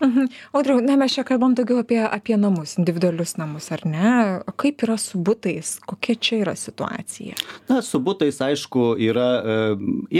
Mhm. 0.00 0.28
Audriau, 0.52 0.80
na 0.84 0.96
mes 1.00 1.14
čia 1.14 1.24
kalbam 1.24 1.54
daugiau 1.56 1.80
apie, 1.80 1.98
apie 2.04 2.36
namus, 2.36 2.76
individualius 2.80 3.36
namus, 3.40 3.70
ar 3.72 3.82
ne? 3.88 4.10
O 4.44 4.52
kaip 4.52 4.84
yra 4.84 4.98
su 5.00 5.18
būtais? 5.18 5.76
Kokia 5.88 6.16
čia 6.20 6.40
yra 6.44 6.54
situacija? 6.58 7.36
Na, 7.70 7.80
su 7.84 8.00
būtais, 8.04 8.38
aišku, 8.44 8.84
yra 9.00 9.28
e, 9.40 9.56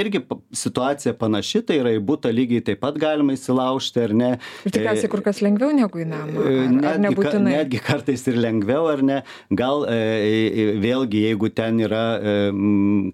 irgi 0.01 0.23
situacija 0.57 1.13
panaši, 1.21 1.63
tai 1.69 1.81
yra 1.83 1.93
į 1.97 2.01
būtą 2.09 2.33
lygiai 2.33 2.65
taip 2.65 2.81
pat 2.83 2.97
galima 3.01 3.37
įsilaužti, 3.37 4.03
ar 4.07 4.15
ne? 4.17 4.31
Ir 4.65 4.75
tikriausiai 4.75 5.11
kur 5.13 5.23
kas 5.27 5.43
lengviau 5.45 5.75
negu 5.77 6.01
į 6.01 6.09
namą. 6.09 6.41
Ar, 6.41 6.57
netgi, 6.73 6.89
ar 6.93 7.03
nebūtinai? 7.05 7.55
Netgi 7.59 7.83
kartais 7.85 8.27
ir 8.31 8.41
lengviau, 8.41 8.89
ar 8.93 9.05
ne? 9.05 9.21
Gal 9.61 9.85
e, 9.93 9.97
e, 9.97 10.67
vėlgi, 10.83 11.23
jeigu 11.29 11.53
ten 11.53 11.85
yra 11.85 12.05
e, 12.17 12.35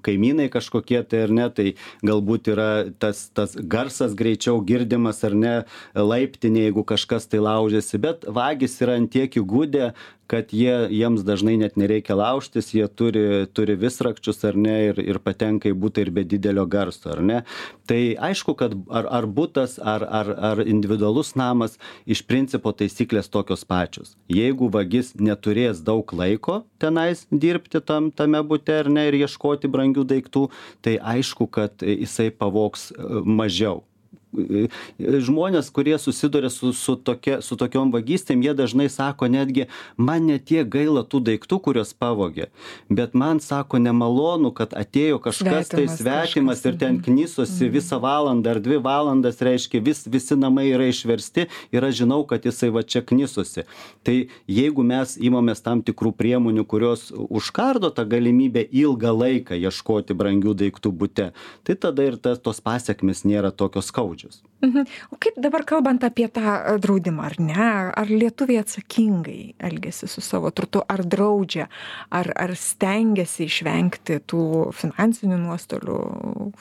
kaimynai 0.07 0.49
kažkokie, 0.53 1.03
tai 1.11 1.25
ar 1.27 1.35
ne, 1.35 1.49
tai 1.51 1.69
galbūt 2.07 2.53
yra 2.55 2.71
tas, 3.03 3.27
tas 3.35 3.59
garsas 3.59 4.17
greičiau 4.19 4.63
girdimas, 4.67 5.23
ar 5.27 5.37
ne, 5.39 5.55
laiptinė 5.99 6.62
jeigu 6.67 6.85
kažkas 6.87 7.29
tai 7.29 7.43
laužiasi 7.45 8.01
bet 8.03 8.27
vagys 8.29 8.79
yra 8.85 8.99
ant 9.01 9.13
tiek 9.13 9.41
įgudę 9.43 9.93
kad 10.33 10.53
jie 10.53 10.89
jiems 10.89 11.25
dažnai 11.29 11.59
net 11.61 11.77
nereikia 11.77 12.15
laužtis 12.17 12.71
jie 12.73 12.87
turi 12.89 13.45
turi 13.53 13.77
visrakčius 13.77 14.41
ar 14.49 14.57
ne 14.57 14.77
ir 14.87 15.01
ir 15.03 15.19
patenka 15.21 15.69
į 15.69 15.77
butą 15.83 16.07
ir 16.07 16.11
be 16.17 16.25
didelio 16.25 16.65
garso 16.75 17.13
ar 17.13 17.21
ne? 17.21 17.43
Tai 17.89 18.01
aišku 18.31 18.55
kad 18.57 18.77
ar 18.89 19.11
ar 19.19 19.29
butas 19.39 19.77
ar 19.95 20.07
ar 20.21 20.33
ar 20.51 20.65
individualus 20.65 21.35
namas 21.37 21.77
iš 22.07 22.25
principo 22.25 22.73
taisyklės 22.73 23.29
tokios 23.29 23.67
pačios. 23.75 24.17
Jeigu 24.41 24.73
vagis 24.73 25.13
neturės 25.21 25.85
daug 25.85 26.17
laiko 26.17 26.63
tenais 26.81 27.27
dirbti 27.31 27.85
tam 27.93 28.11
tame 28.11 28.41
bute 28.43 28.81
ar 28.81 28.89
ne 28.89 29.09
ir 29.11 29.21
ieškoti 29.21 29.69
brangių 29.69 30.09
daiktų 30.17 30.49
tai 30.81 30.99
aišku 31.17 31.51
kad 31.53 31.85
jisai 31.85 32.31
pavogs 32.33 32.93
mažiau. 33.25 33.83
e, 33.83 33.92
žmonės, 34.33 35.71
kurie 35.75 35.99
susiduria 36.01 36.51
su, 36.51 36.73
su, 36.77 36.97
tokia, 36.97 37.41
su 37.45 37.57
tokiom 37.61 37.93
vagystėm, 37.95 38.43
jie 38.45 38.55
dažnai 38.57 38.89
sako 38.93 39.29
netgi, 39.33 39.69
man 39.97 40.27
netie 40.31 40.65
gaila 40.65 41.05
tų 41.05 41.23
daiktų, 41.29 41.61
kuriuos 41.67 41.93
pavogė, 41.99 42.49
bet 42.91 43.15
man 43.19 43.41
sako 43.45 43.81
nemalonu, 43.83 44.53
kad 44.57 44.75
atėjo 44.77 45.21
kažkas 45.23 45.73
tai 45.73 45.87
Svetimas 45.89 46.23
svetimas 46.23 46.63
kažkas, 46.63 46.73
ir 46.73 46.79
ten 46.79 47.01
knysosi 47.03 47.69
visą 47.73 47.99
valandą 48.01 48.51
ar 48.51 48.61
dvi 48.61 48.79
valandas, 48.83 49.41
reiškia, 49.43 49.81
vis, 49.85 50.05
visi 50.07 50.37
namai 50.37 50.69
yra 50.73 50.89
išversti 50.91 51.47
ir 51.73 51.85
aš 51.85 52.03
žinau, 52.03 52.23
kad 52.29 52.45
jisai 52.45 52.71
va 52.75 52.83
čia 52.83 53.03
knysosi. 53.03 53.67
Tai 54.03 54.17
jeigu 54.49 54.85
mes 54.87 55.17
įmamės 55.21 55.63
tam 55.63 55.83
tikrų 55.83 56.15
priemonių, 56.17 56.65
kurios 56.69 57.11
užkardo 57.13 57.93
tą 57.95 58.07
galimybę 58.09 58.65
ilgą 58.71 59.13
laiką 59.17 59.59
ieškoti 59.59 60.17
brangių 60.17 60.55
daiktų 60.65 60.93
būte, 60.93 61.33
tai 61.63 61.75
tada 61.77 62.07
ir 62.07 62.17
tas, 62.17 62.41
tos 62.43 62.61
pasiekmes 62.61 63.25
nėra 63.29 63.53
tokios 63.53 63.91
skaudžios. 63.93 64.22
Mhm. 64.63 64.87
O 65.11 65.17
kaip 65.19 65.35
dabar 65.43 65.65
kalbant 65.67 66.05
apie 66.07 66.29
tą 66.29 66.43
e, 66.43 66.79
draudimą, 66.79 67.23
ar 67.27 67.35
ne? 67.43 67.69
Ar 67.99 68.07
lietuviai 68.07 68.61
atsakingai 68.63 69.55
elgesi 69.59 70.07
su 70.09 70.21
savo 70.23 70.51
turtu, 70.51 70.83
ar 70.89 71.03
draudžia, 71.03 71.67
ar, 72.11 72.31
ar 72.37 72.55
stengiasi 72.55 73.49
išvengti 73.51 74.21
tų 74.31 74.71
finansinių 74.79 75.39
nuostolių, 75.43 75.99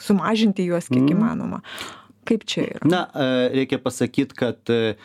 sumažinti 0.02 0.66
juos 0.66 0.90
kiek 0.90 1.04
Mhm. 1.04 1.14
įmanoma? 1.18 1.62
Kaip 2.26 2.44
čia 2.46 2.62
yra? 2.70 2.86
Na, 2.86 3.08
e, 3.16 3.50
reikia 3.50 3.80
pasakyti, 3.82 4.36
kad 4.38 4.58
e, 4.70 4.96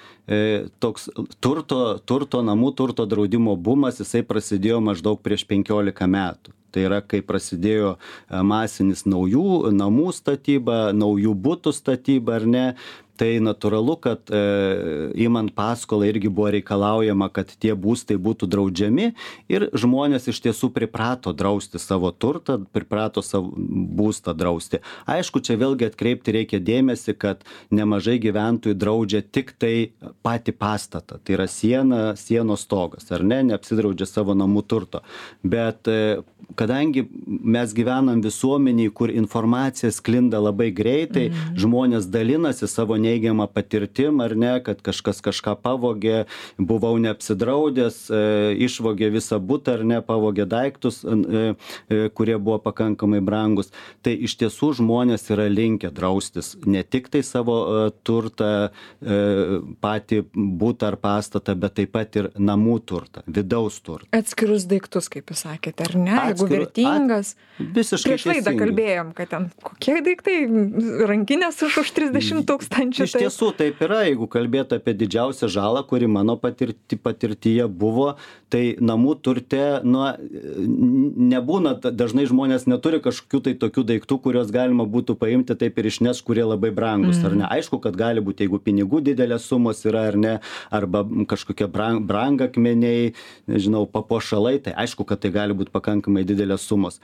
toks 0.80 1.08
turto, 1.40 1.98
turto 2.04 2.42
namų, 2.44 2.74
turto 2.76 3.06
draudimo 3.08 3.56
bumas, 3.56 4.00
jisai 4.00 4.22
prasidėjo 4.22 4.80
maždaug 4.84 5.20
prieš 5.24 5.46
15 5.48 6.06
metų. 6.06 6.52
Tai 6.76 6.82
yra, 6.84 6.98
kai 7.00 7.22
prasidėjo 7.24 7.94
e, 7.96 8.40
masinis 8.44 9.06
naujų 9.08 9.70
namų 9.72 10.10
statyba, 10.12 10.90
naujų 10.92 11.32
būtų 11.46 11.72
statyba 11.72 12.34
ar 12.36 12.44
ne, 12.44 12.64
tai 13.18 13.36
natūralu 13.42 13.96
kad 14.02 14.30
e, 14.30 14.40
imant 15.26 15.52
paskolą 15.56 16.08
irgi 16.10 16.30
buvo 16.30 16.52
reikalaujama 16.54 17.28
kad 17.34 17.50
tie 17.50 17.74
būstai 17.74 18.18
būtų 18.20 18.48
draudžiami 18.52 19.08
ir 19.52 19.68
žmonės 19.76 20.28
iš 20.32 20.42
tiesų 20.46 20.70
priprato 20.74 21.32
drausti 21.36 21.80
savo 21.82 22.12
turtą 22.12 22.58
priprato 22.72 23.22
savo 23.24 23.52
būstą 23.56 24.34
drausti. 24.36 24.82
Aišku 25.10 25.42
čia 25.44 25.58
vėlgi 25.60 25.88
atkreipti 25.90 26.36
reikia 26.36 26.60
dėmesį 26.62 27.16
kad 27.18 27.44
nemažai 27.74 28.18
gyventojų 28.22 28.76
draudžia 28.76 29.22
tiktai 29.22 29.92
patį 30.26 30.56
pastatą. 30.56 31.20
Tai 31.22 31.38
yra 31.38 31.48
siena 31.50 32.02
sienos 32.20 32.66
stogas 32.66 33.10
ar 33.14 33.24
ne 33.24 33.42
neapsidraudžia 33.50 34.08
savo 34.08 34.36
namų 34.36 34.64
turto. 34.68 35.02
Bet 35.42 35.88
e, 35.90 36.22
kadangi 36.58 37.04
mes 37.26 37.72
gyvenam 37.76 38.20
visuomenėj 38.24 38.92
kur 38.96 39.12
informacija 39.12 39.90
sklinda 39.94 40.40
labai 40.42 40.70
greitai 40.74 41.28
žmonės 41.58 42.08
dalinasi 42.12 42.68
savo 42.70 42.98
neigiama 43.06 43.46
patirtim 43.50 44.20
ar 44.24 44.34
ne 44.36 44.54
kad 44.66 44.82
kažkas 44.84 45.22
kažką 45.24 45.56
pavogė 45.64 46.24
buvau 46.58 46.96
neapsidraudęs 47.02 47.98
e, 48.10 48.22
išvogė 48.66 49.10
visą 49.14 49.40
butą 49.40 49.78
ar 49.78 49.84
ne 49.92 50.00
pavogė 50.04 50.48
daiktus 50.50 51.02
e, 51.04 51.16
e, 51.88 52.00
kurie 52.16 52.36
buvo 52.38 52.58
pakankamai 52.66 53.22
brangūs 53.24 53.72
tai 54.06 54.16
iš 54.28 54.36
tiesų 54.42 54.72
žmonės 54.80 55.28
yra 55.34 55.48
linkę 55.52 55.92
draustis 55.94 56.54
ne 56.66 56.82
tiktai 56.82 57.22
savo 57.26 57.58
e, 57.62 57.86
turtą 58.06 58.52
patį 59.82 60.22
butą 60.34 60.90
ar 60.90 60.96
pastatą 61.00 61.54
bet 61.58 61.76
taip 61.78 61.92
pat 61.94 62.16
ir 62.18 62.30
namų 62.38 62.78
turtą 62.88 63.22
vidaus 63.26 63.78
turtą 63.84 64.16
Atskirus 64.16 64.64
daiktus, 64.68 65.08
kaip 65.12 65.30
jūs 65.30 65.44
sakėte, 65.44 65.84
ar 65.86 65.94
ne? 65.98 66.14
Jeigu 66.30 66.46
vertingas. 66.50 67.34
visiškai 67.58 68.14
Prieš 68.16 68.24
laidą 68.30 68.52
kalbėjom, 68.58 69.12
kad 69.16 69.30
ten 69.32 69.48
kokie 69.64 69.98
daiktai, 70.04 70.36
rankinės 71.10 71.60
už, 71.66 71.78
už 71.82 71.92
30 71.96 72.46
tūkstančių. 72.48 72.95
Iš 73.04 73.14
tiesų 73.18 73.50
taip 73.58 73.80
yra, 73.84 74.02
jeigu 74.08 74.28
kalbėtų 74.30 74.78
apie 74.80 74.94
didžiausią 74.96 75.50
žalą, 75.52 75.82
kuri 75.88 76.08
mano 76.08 76.36
patirti, 76.40 76.96
patirtyje 76.96 77.66
buvo, 77.68 78.14
tai 78.52 78.76
namų 78.80 79.16
turte, 79.24 79.62
nu, 79.84 80.04
nebūna, 81.32 81.74
dažnai 81.84 82.26
žmonės 82.30 82.66
neturi 82.70 83.00
kažkokių 83.04 83.42
tai 83.46 83.54
tokių 83.60 83.84
daiktų, 83.90 84.18
kuriuos 84.24 84.52
galima 84.54 84.86
būtų 84.88 85.16
paimti 85.20 85.56
taip 85.58 85.78
ir 85.80 85.90
išneš, 85.90 86.22
kurie 86.26 86.44
labai 86.46 86.70
brangus, 86.74 87.20
ar 87.26 87.36
ne? 87.36 87.46
Aišku, 87.50 87.80
kad 87.82 87.98
gali 87.98 88.22
būti, 88.24 88.46
jeigu 88.46 88.60
pinigų 88.62 89.02
didelės 89.10 89.48
sumos 89.50 89.82
yra 89.88 90.06
ar 90.12 90.20
ne, 90.20 90.34
arba 90.70 91.04
kažkokie 91.28 91.68
brang, 91.72 92.04
brangakmeniai, 92.06 93.12
nežinau, 93.50 93.84
papuošalai, 93.90 94.58
tai 94.62 94.76
aišku, 94.86 95.06
kad 95.08 95.22
tai 95.22 95.32
gali 95.34 95.56
būti 95.56 95.74
pakankamai 95.74 96.24
didelės 96.26 96.66
sumos. 96.66 97.00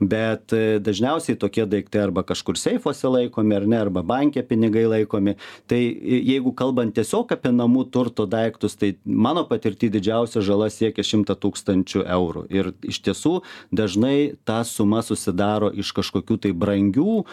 Bet 0.00 0.52
e, 0.54 0.80
dažniausiai 0.82 1.38
tokie 1.38 1.66
daiktai 1.70 2.02
arba 2.08 2.24
kažkur 2.26 2.58
seifuose 2.58 3.10
laikomi, 3.10 3.54
ar 3.54 3.66
ne, 3.70 3.78
arba 3.78 4.02
bankė 4.06 4.42
pinigai 4.46 4.86
laikomi. 4.90 5.33
Tai 5.70 5.80
jeigu 5.80 6.52
kalbant 6.56 6.94
tiesiog 6.96 7.32
apie 7.34 7.52
namų 7.54 7.86
turto 7.94 8.26
daiktus, 8.30 8.76
tai 8.78 8.94
mano 9.04 9.44
patirti 9.48 9.90
didžiausia 9.92 10.42
žala 10.44 10.70
siekia 10.72 11.04
100 11.06 11.36
tūkstančių 11.42 12.04
eurų. 12.16 12.46
Ir 12.54 12.72
iš 12.86 13.00
tiesų 13.06 13.34
dažnai 13.74 14.34
ta 14.44 14.62
suma 14.68 15.02
susidaro 15.04 15.70
iš 15.72 15.92
kažkokių 15.96 16.38
tai 16.46 16.54
brangių 16.56 17.20
e, 17.20 17.24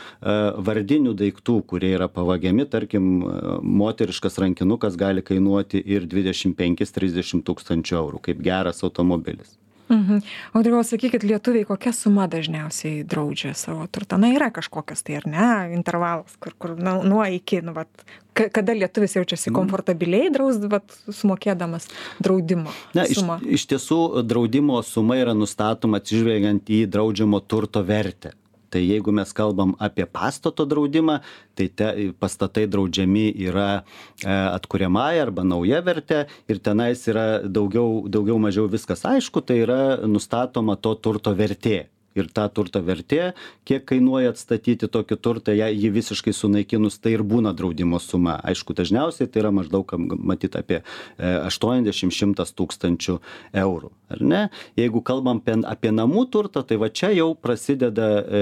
vardinių 0.67 1.15
daiktų, 1.17 1.62
kurie 1.70 1.93
yra 1.96 2.10
pavagiami, 2.12 2.67
tarkim, 2.70 3.10
e, 3.22 3.58
moteriškas 3.62 4.39
rankinukas 4.41 5.00
gali 5.00 5.24
kainuoti 5.25 5.81
ir 5.81 6.10
25-30 6.12 7.46
tūkstančių 7.48 8.00
eurų, 8.03 8.24
kaip 8.29 8.46
geras 8.46 8.84
automobilis. 8.88 9.61
Mhm. 9.91 10.21
O 10.55 10.62
dabar 10.63 10.86
sakykit, 10.88 11.24
lietuviai 11.27 11.65
kokia 11.67 11.91
suma 11.93 12.24
dažniausiai 12.31 13.03
draudžia 13.03 13.51
savo 13.60 13.83
turtą? 13.91 14.15
Na, 14.21 14.29
yra 14.31 14.48
kažkokias 14.55 15.03
tai, 15.03 15.17
ar 15.19 15.25
ne, 15.27 15.48
intervalas, 15.75 16.31
kur, 16.39 16.53
kur 16.57 16.77
nu, 16.79 17.01
nuo 17.03 17.25
iki, 17.27 17.60
nu, 17.62 17.74
vat, 17.75 17.89
ka- 18.33 18.48
kada 18.55 18.71
lietuvis 18.74 19.17
jaučiasi 19.19 19.51
komfortabiliai 19.51 20.31
draus, 20.31 20.62
vat, 20.71 20.88
sumokėdamas 21.12 21.89
draudimo 22.24 22.71
Na, 22.95 23.03
iš, 23.03 23.19
sumą. 23.19 23.39
iš 23.43 23.67
tiesų 23.67 24.24
draudimo 24.24 24.79
suma 24.88 25.19
yra 25.19 25.36
nustatoma 25.36 26.00
atsižvelgiant 26.00 26.71
į 26.71 26.86
draudžiamo 26.88 27.43
turto 27.43 27.83
vertę. 27.83 28.31
Tai 28.72 28.82
jeigu 28.82 29.12
mes 29.12 29.34
kalbam 29.36 29.74
apie 29.84 30.06
pastato 30.08 30.66
draudimą, 30.66 31.20
tai 31.60 31.68
te, 31.75 31.90
pastatai 32.20 32.68
draudžiami 32.72 33.25
yra 33.50 33.70
e, 33.78 33.84
atkuriamąją 34.32 35.25
arba 35.28 35.44
nauja 35.44 35.82
vertė 35.84 36.22
ir 36.48 36.62
tenais 36.63 37.04
yra 37.12 37.25
daugiau, 37.44 38.06
daugiau 38.08 38.40
mažiau 38.40 38.70
viskas 38.72 39.04
aišku, 39.08 39.44
tai 39.44 39.60
yra 39.66 39.82
nustatoma 40.08 40.78
to 40.80 40.96
turto 41.04 41.36
vertė. 41.36 41.90
Ir 42.15 42.27
ta 42.27 42.48
turto 42.51 42.82
vertė, 42.84 43.32
kiek 43.68 43.86
kainuoja 43.88 44.34
atstatyti 44.34 44.89
tokį 44.91 45.18
turtą, 45.24 45.56
ją- 45.56 45.72
jį 45.72 45.91
visiškai 45.96 46.34
sunaikinus, 46.36 47.00
tai 47.00 47.13
ir 47.15 47.24
būna 47.24 47.53
draudimo 47.56 48.00
suma. 48.03 48.39
Aišku, 48.44 48.75
dažniausiai 48.75 49.30
tai 49.32 49.44
yra 49.46 49.51
maždaug, 49.56 49.88
matyti, 50.20 50.60
apie 50.60 50.82
80-100 51.18 52.51
tūkstančių 52.58 53.20
eurų. 53.63 53.91
Ar 54.12 54.22
ne? 54.22 54.41
Jeigu 54.75 55.01
kalbam 55.08 55.39
apie, 55.39 55.56
apie 55.68 55.91
namų 55.96 56.25
turtą, 56.34 56.65
tai 56.68 56.77
va 56.82 56.89
čia 56.89 57.12
jau 57.15 57.32
prasideda, 57.36 58.10
e, 58.20 58.41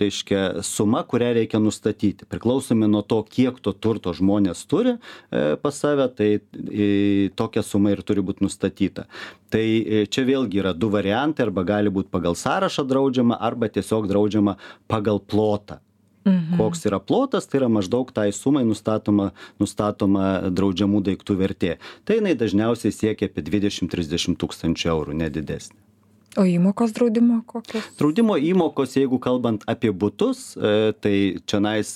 reiškia, 0.00 0.62
suma, 0.66 1.04
kurią 1.06 1.32
reikia 1.38 1.60
nustatyti. 1.62 2.26
Priklausomi 2.26 2.88
nuo 2.90 3.04
to, 3.06 3.20
kiek 3.22 3.60
to 3.62 3.72
turto 3.72 4.14
žmonės 4.16 4.64
turi 4.66 4.96
e, 4.96 5.54
pas 5.62 5.78
save, 5.78 6.08
tai 6.18 6.30
e, 6.40 7.30
tokia 7.36 7.62
suma 7.62 7.94
ir 7.94 8.02
turi 8.02 8.24
būti 8.26 8.42
nustatyta. 8.46 9.06
Tai 9.54 9.62
e, 9.62 10.04
čia 10.10 10.24
vėlgi 10.26 10.58
yra 10.64 10.72
du 10.74 10.88
variantai, 10.90 11.46
arba 11.46 11.62
gali 11.66 11.92
būti 11.94 12.10
pagal 12.10 12.34
sąrašą 12.34 12.82
draudžiama, 12.90 13.38
arba 13.38 13.68
tiesiog 13.70 14.08
draudžiama 14.10 14.56
pagal 14.90 15.22
plotą. 15.22 15.78
Mhm. 16.24 16.56
Koks 16.56 16.86
yra 16.88 16.98
plotas, 17.04 17.46
tai 17.46 17.60
yra 17.60 17.68
maždaug 17.68 18.10
tai 18.16 18.30
sumai 18.32 18.64
nustatoma, 18.66 19.30
nustatoma 19.60 20.50
draudžiamų 20.50 21.04
daiktų 21.10 21.36
vertė. 21.38 21.72
Tai 22.08 22.18
jinai 22.18 22.34
dažniausiai 22.40 22.94
siekia 22.96 23.28
apie 23.28 23.44
20-30 23.44 24.40
tūkstančių 24.40 24.90
eurų, 24.96 25.18
nedidesnė. 25.20 25.76
O 26.36 26.44
įmokos 26.48 26.94
draudimo 26.96 27.40
kokios? 27.46 27.86
Draudimo 27.98 28.36
įmokos, 28.40 28.96
jeigu 28.98 29.20
kalbant 29.22 29.62
apie 29.70 29.92
būtus, 29.94 30.56
e, 30.56 30.92
tai 30.98 31.14
čia 31.46 31.60
nais 31.62 31.94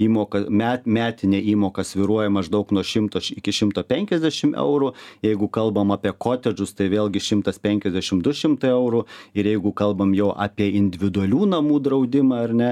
įmoka, 0.00 0.44
met, 0.48 0.86
metinė 0.88 1.42
įmoka 1.52 1.84
sviruoja 1.84 2.32
maždaug 2.32 2.72
nuo 2.72 2.84
100 2.84 3.34
iki 3.36 3.52
150 3.52 4.56
eurų, 4.56 4.92
jeigu 5.24 5.48
kalbam 5.52 5.92
apie 5.94 6.14
kotedžus, 6.16 6.74
tai 6.78 6.88
vėlgi 6.92 7.20
150-200 7.20 8.72
eurų 8.72 9.04
ir 9.36 9.52
jeigu 9.52 9.74
kalbam 9.76 10.14
jau 10.16 10.32
apie 10.32 10.70
individualių 10.80 11.48
namų 11.54 11.80
draudimą 11.84 12.42
ar 12.44 12.54
ne, 12.56 12.70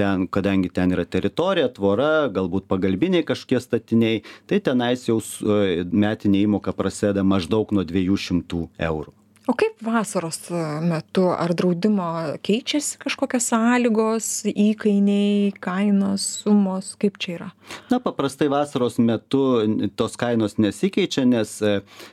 ten, 0.00 0.26
kadangi 0.26 0.70
ten 0.72 0.94
yra 0.94 1.04
teritorija, 1.04 1.70
tvora, 1.76 2.28
galbūt 2.32 2.68
pagalbiniai 2.70 3.26
kažkokie 3.26 3.60
statiniai, 3.60 4.24
tai 4.50 4.60
tenais 4.64 5.06
jau 5.08 5.18
e, 5.20 5.86
metinė 5.92 6.44
įmoka 6.46 6.76
prasideda 6.76 7.24
maždaug 7.26 7.74
nuo 7.76 7.86
200 7.86 8.66
eurų. 8.90 9.19
O 9.50 9.54
kaip 9.58 9.80
vasaros 9.82 10.38
e, 10.54 10.58
metu, 10.86 11.24
ar 11.34 11.50
draudimo 11.58 12.06
keičiasi 12.46 13.00
kažkokios 13.02 13.48
sąlygos, 13.50 14.28
įkainiai, 14.46 15.50
kainos, 15.58 16.26
sumos, 16.44 16.92
kaip 17.02 17.18
čia 17.18 17.32
yra? 17.34 17.48
Na, 17.90 17.98
paprastai 18.04 18.46
vasaros 18.52 19.00
metu 19.02 19.42
tos 19.98 20.14
kainos 20.20 20.54
nesikeičia, 20.62 21.26
nes 21.26 21.56
e, 21.66 21.72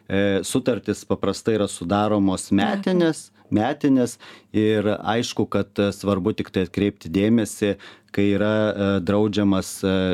e, 0.09 0.23
sutartys 0.49 1.05
paprastai 1.05 1.59
yra 1.59 1.69
sudaromos 1.69 2.49
metinės, 2.57 3.27
metinės 3.53 4.17
ir 4.55 4.87
aišku 4.97 5.45
kad 5.51 5.79
svarbu 5.95 6.33
tiktai 6.37 6.65
atkreipti 6.67 7.11
dėmesį 7.13 7.73
kai 8.15 8.25
yra 8.33 8.99
draudžiamas 9.05 9.69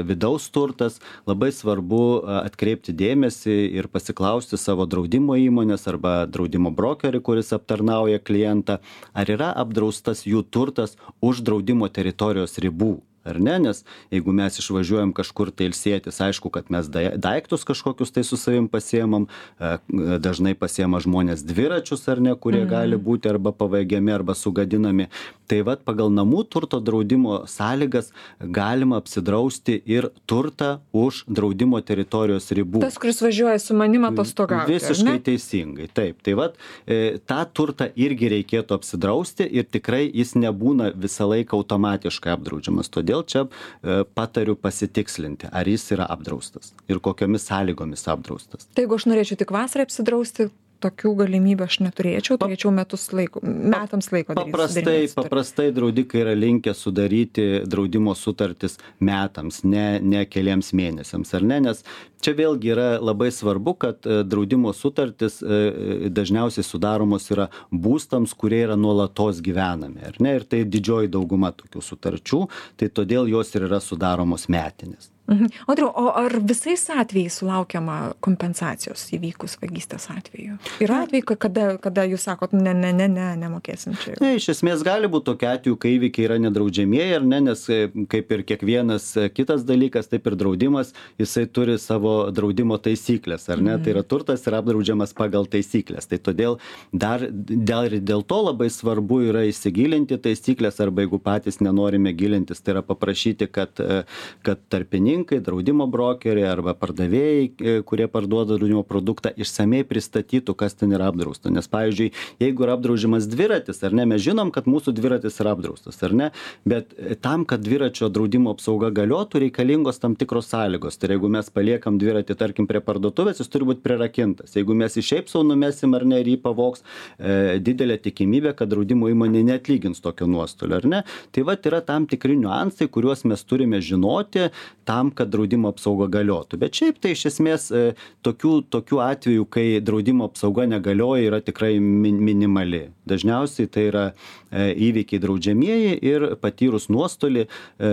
vidaus 0.08 0.50
turtas 0.54 1.00
labai 1.30 1.52
svarbu 1.56 2.02
atkreipti 2.44 2.96
dėmesį 3.00 3.56
ir 3.80 3.88
pasiklausti 3.94 4.60
savo 4.60 4.88
draudimo 4.90 5.38
įmonės 5.40 5.88
arba 5.92 6.24
draudimo 6.28 6.74
brokerį 6.74 7.22
kuris 7.30 7.54
aptarnauja 7.56 8.20
klientą 8.20 8.80
ar 9.14 9.34
yra 9.38 9.54
apdraustas 9.64 10.26
jų 10.28 10.44
turtas 10.52 10.98
už 11.22 11.44
draudimo 11.48 11.90
teritorijos 11.90 12.60
ribų 12.66 12.98
ar 13.24 13.40
ne? 13.40 13.58
Nes 13.60 13.84
jeigu 14.12 14.34
mes 14.36 14.60
išvažiuojam 14.60 15.14
kažkur 15.16 15.52
tai 15.52 15.70
ilsėtis 15.72 16.20
aišku 16.28 16.52
kad 16.54 16.70
mes 16.74 16.90
dai 16.92 17.06
daiktus 17.18 17.66
kažkokius 17.68 18.14
tai 18.14 18.24
su 18.28 18.38
savim 18.38 18.68
pasiemam 18.68 19.28
a 19.60 19.78
dažnai 20.24 20.54
pasiema 20.58 21.00
žmonės 21.04 21.46
dviračius 21.48 22.08
ar 22.12 22.22
ne 22.24 22.36
kurie 22.36 22.64
gali 22.70 22.98
būti 22.98 23.30
arba 23.32 23.54
pavagiami 23.56 24.14
arba 24.14 24.36
sugadinami. 24.38 25.10
Tai 25.48 25.60
vat 25.68 25.84
pagal 25.86 26.12
namų 26.14 26.44
turto 26.50 26.80
draudimo 26.80 27.44
sąlygas 27.50 28.12
galima 28.40 29.00
apsidrausti 29.02 29.76
ir 29.86 30.10
turtą 30.30 30.80
už 30.94 31.24
draudimo 31.28 31.82
teritorijos 31.82 32.50
ribų. 32.56 32.82
Tas 32.84 32.98
kuris 33.02 33.22
važiuoja 33.24 33.60
su 33.62 33.76
manim 33.78 34.08
atostogauti 34.08 34.74
visiškai 34.74 35.20
teisingai. 35.28 35.90
Taip 35.94 36.24
tai 36.26 36.36
vat 36.40 36.58
e, 36.88 37.20
tą 37.30 37.42
turtą 37.54 37.90
irgi 38.00 38.32
reikėtų 38.38 38.78
apsidrausti 38.80 39.48
ir 39.48 39.68
tikrai 39.70 40.06
jis 40.08 40.34
nebūna 40.40 40.92
visą 40.96 41.28
laiką 41.30 41.60
automatiškai 41.60 42.34
apdraudžiamas. 42.34 42.90
Todėl 42.94 43.13
todėl 43.14 43.24
čia 43.28 43.46
e, 43.46 44.04
patariu 44.16 44.56
pasitikslinti 44.60 45.52
ar 45.54 45.70
jis 45.70 45.86
yra 45.96 46.08
apdraustas 46.10 46.74
ir 46.90 47.00
kokiomis 47.04 47.46
sąlygomis 47.50 48.08
apdraustas. 48.10 48.68
Tai 48.74 48.86
jeigu 48.86 48.98
aš 48.98 49.08
norėčiau 49.10 49.40
tik 49.40 49.54
vasarą 49.54 49.86
apsidrausti 49.88 50.50
tokių 50.84 51.14
galimybių 51.24 51.66
aš 51.68 51.80
neturėčiau 51.86 52.40
turėčiau 52.42 52.74
metus 52.76 53.08
laiko 53.16 53.42
metams 53.44 54.10
laiko 54.14 54.36
paprastai 54.38 55.06
paprastai 55.16 55.70
draudikai 55.76 56.24
yra 56.24 56.34
linkę 56.38 56.74
sudaryti 56.78 57.48
draudimo 57.70 58.16
sutartis 58.18 58.80
metams 59.00 59.64
ne 59.64 59.88
ne 60.00 60.26
keliems 60.30 60.74
mėnesiams 60.78 61.34
ar 61.38 61.48
ne? 61.52 61.60
Nes 61.68 61.84
čia 62.24 62.36
vėlgi 62.38 62.74
yra 62.76 62.90
labai 63.04 63.30
svarbu 63.36 63.76
kad 63.86 64.08
e, 64.08 64.22
draudimo 64.28 64.74
sutartys 64.76 65.40
e, 65.42 65.48
e, 65.48 66.12
dažniausiai 66.14 66.66
sudaromos 66.68 67.30
yra 67.34 67.50
būstams 67.72 68.36
kurie 68.38 68.64
yra 68.68 68.78
nuolatos 68.80 69.42
gyvenami 69.46 70.06
ar 70.10 70.20
ne? 70.24 70.38
Ir 70.40 70.48
tai 70.50 70.64
didžioji 70.68 71.12
dauguma 71.14 71.54
tokių 71.56 71.84
sutarčių 71.90 72.44
tai 72.80 72.92
todėl 73.02 73.32
jos 73.32 73.56
ir 73.56 73.68
yra 73.70 73.82
sudaromos 73.84 74.50
metinės 74.52 75.13
Mhm. 75.28 75.48
Audriau, 75.68 75.88
o 75.96 76.10
ar 76.20 76.34
visais 76.44 76.84
atvejais 76.92 77.38
sulaukiama 77.40 78.12
kompensacijos 78.20 79.06
įvykus 79.16 79.56
vagystės 79.62 80.10
atveju? 80.12 80.58
Yra 80.84 81.04
atvejai, 81.06 81.38
kada, 81.40 81.68
kada 81.80 82.04
jūs 82.12 82.26
sakot, 82.28 82.52
ne, 82.52 82.74
ne, 82.76 82.90
ne, 82.92 83.08
ne, 83.08 83.28
nemokėsim 83.40 83.96
čia. 84.02 84.18
Ne, 84.20 84.34
iš 84.36 84.50
esmės 84.52 84.84
gali 84.84 85.08
būti 85.08 85.30
tokia 85.30 85.54
atveju, 85.56 85.78
kai 85.80 85.94
įvykiai 85.96 86.28
yra 86.28 86.40
nedraudžiamieji 86.44 87.16
ar 87.16 87.24
ne, 87.24 87.40
nes 87.48 87.64
e, 87.72 87.78
kaip 88.12 88.34
ir 88.36 88.44
kiekvienas 88.50 89.06
e, 89.16 89.30
kitas 89.32 89.64
dalykas, 89.70 90.12
taip 90.12 90.28
ir 90.28 90.36
draudimas, 90.42 90.92
jisai 91.22 91.46
turi 91.48 91.78
savo 91.80 92.18
draudimo 92.36 92.76
taisyklės, 92.84 93.48
ar 93.48 93.64
ne, 93.64 93.78
mhm. 93.78 93.86
tai 93.86 93.96
yra 93.96 94.04
turtas 94.04 94.44
yra 94.50 94.60
apdraudžiamas 94.60 95.16
pagal 95.16 95.48
taisyklės. 95.48 96.12
Tai 96.12 96.20
todėl 96.28 96.60
dar 96.92 97.24
dėl, 97.32 97.88
ir 97.88 97.98
dėl 98.04 98.28
to 98.28 98.42
labai 98.50 98.68
svarbu 98.68 99.22
yra 99.30 99.48
įsigilinti 99.48 100.20
taisyklės 100.20 100.84
arba 100.84 101.08
jeigu 101.08 101.24
patys 101.24 101.64
nenorime 101.64 102.12
gilintis, 102.12 102.60
tai 102.60 102.76
yra 102.76 102.84
paprašyti, 102.92 103.48
kad, 103.48 103.80
e, 103.80 104.04
kad 104.44 104.68
tarpininkai 104.68 105.13
savininkai 105.14 105.40
draudimo 105.40 105.86
brokeriai 105.88 106.50
arba 106.50 106.74
pardavėjai 106.74 107.44
e, 107.46 107.82
kurie 107.86 108.08
parduoda 108.08 108.58
draudimo 108.58 108.84
produktą 108.84 109.32
išsamiai 109.36 109.86
pristatytų 109.86 110.56
kas 110.56 110.74
ten 110.74 110.92
yra 110.94 111.10
apdrausta. 111.12 111.52
Nes 111.54 111.68
pavyzdžiui 111.68 112.12
jeigu 112.42 112.64
yra 112.66 112.74
apdraudžiamas 112.78 113.28
dviratis 113.30 113.84
ar 113.84 113.94
ne 113.94 114.06
mes 114.06 114.22
žinom 114.22 114.52
kad 114.52 114.66
mūsų 114.66 114.94
dviratis 114.94 115.40
yra 115.42 115.54
apdraustas 115.54 116.02
ar 116.04 116.14
ne 116.14 116.32
bet 116.66 116.94
e, 116.98 117.16
tam 117.16 117.46
kad 117.46 117.62
dviračio 117.62 118.10
draudimo 118.10 118.54
apsauga 118.54 118.90
galiotų 118.92 119.44
reikalingos 119.46 120.00
tam 120.02 120.16
tikros 120.16 120.50
sąlygos. 120.50 120.98
Tai 120.98 121.10
yra 121.10 121.18
jeigu 121.18 121.30
mes 121.30 121.50
paliekam 121.54 122.00
dviratį 122.02 122.38
tarkim 122.40 122.68
prie 122.70 122.82
parduotuvės 122.82 123.42
jis 123.42 123.52
turi 123.54 123.70
būt 123.70 123.84
prirakintas. 123.86 124.56
Jeigu 124.58 124.74
mes 124.78 124.98
jį 124.98 125.06
šiaip 125.12 125.30
sau 125.30 125.44
numesim 125.46 125.94
ar 125.94 126.06
ne 126.06 126.22
ir 126.24 126.34
jį 126.34 126.40
pavogs 126.44 126.84
e, 126.84 127.60
didelė 127.62 128.00
tikimybė 128.02 128.56
kad 128.58 128.72
draudimo 128.74 129.12
įmonė 129.14 129.46
neatlygins 129.52 130.02
tokio 130.04 130.28
nuostolio 130.30 130.82
ar 130.82 130.90
ne. 130.90 131.04
Tai 131.34 131.46
vat 131.50 131.70
yra 131.70 131.84
tam 131.86 132.08
tikri 132.10 132.38
niuansai 132.40 132.90
kuriuos 132.92 133.26
mes 133.30 133.46
turime 133.46 133.82
žinoti 133.84 134.50
tam 134.88 135.03
tam 135.04 135.12
kad 135.12 135.30
draudimo 135.30 135.70
apsauga 135.70 136.08
galiotų. 136.08 136.58
Bet 136.62 136.78
šiaip 136.78 137.00
tai 137.02 137.14
iš 137.14 137.26
esmės 137.32 137.70
e, 137.72 137.94
tokių 138.24 138.64
tokių 138.72 139.00
atvejų 139.04 139.46
kai 139.52 139.66
draudimo 139.84 140.30
apsauga 140.30 140.66
negalioja 140.70 141.28
yra 141.28 141.42
tikrai 141.44 141.80
min 141.80 142.22
minimali. 142.24 142.92
Dažniausiai 143.10 143.68
tai 143.68 143.88
yra 143.90 144.06
e, 144.52 144.72
įvykiai 144.88 145.20
draudžiamieji 145.20 145.98
ir 146.00 146.28
patyrus 146.42 146.88
nuostolį 146.90 147.44
e, 147.44 147.92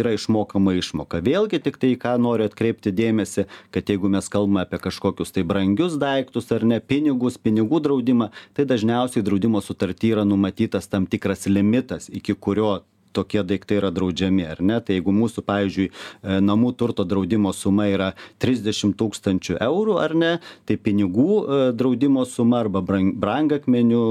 yra 0.00 0.14
išmokama 0.16 0.76
išmoka. 0.78 1.20
Vėlgi 1.24 1.60
tiktai 1.64 1.92
į 1.94 2.00
ką 2.00 2.16
noriu 2.22 2.48
atkreipti 2.48 2.94
dėmesį 2.96 3.46
kad 3.74 3.88
jeigu 3.88 4.08
mes 4.08 4.28
kalbame 4.32 4.64
apie 4.64 4.80
kažkokius 4.80 5.34
tai 5.34 5.44
brangius 5.44 5.98
daiktus 6.00 6.48
ar 6.54 6.64
ne 6.64 6.80
pinigus 6.80 7.36
pinigų 7.38 7.82
draudimą 7.84 8.30
tai 8.56 8.64
dažniausiai 8.68 9.24
draudimo 9.26 9.60
sutarty 9.60 10.14
yra 10.16 10.24
numatytas 10.24 10.88
tam 10.88 11.06
tikras 11.06 11.48
limitas 11.50 12.08
iki 12.08 12.34
kurio 12.34 12.78
tokie 13.12 13.42
daiktai 13.46 13.78
yra 13.80 13.90
draudžiami 13.94 14.46
ar 14.48 14.62
ne 14.62 14.78
tai 14.80 14.98
jeigu 14.98 15.14
mūsų 15.14 15.44
pavyzdžiui 15.48 15.88
e, 15.88 16.38
namų 16.44 16.72
turto 16.80 17.06
draudimo 17.08 17.52
suma 17.56 17.88
yra 17.92 18.10
trisdešim 18.42 18.94
tūkstančių 18.98 19.58
eurų 19.68 19.98
ar 20.02 20.16
ne 20.18 20.32
tai 20.68 20.78
pinigų 20.80 21.30
e, 21.38 21.60
draudimo 21.78 22.26
suma 22.28 22.62
arba 22.64 22.82
brang 22.84 23.14
brangakmenių 23.18 24.02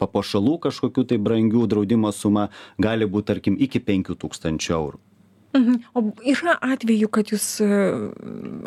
papuošalų 0.00 0.58
kažkokių 0.68 1.08
tai 1.12 1.20
brangių 1.22 1.66
draudimo 1.70 2.12
suma 2.14 2.48
gali 2.78 3.08
būt 3.08 3.30
tarkim 3.32 3.58
iki 3.60 3.82
penkių 3.84 4.18
tūkstančių 4.24 4.74
eurų 4.78 5.04
Mhm. 5.56 5.78
O 5.96 6.02
yra 6.28 6.54
atvejų, 6.60 7.08
kad 7.12 7.30
jūs 7.32 7.46
e, 7.64 7.68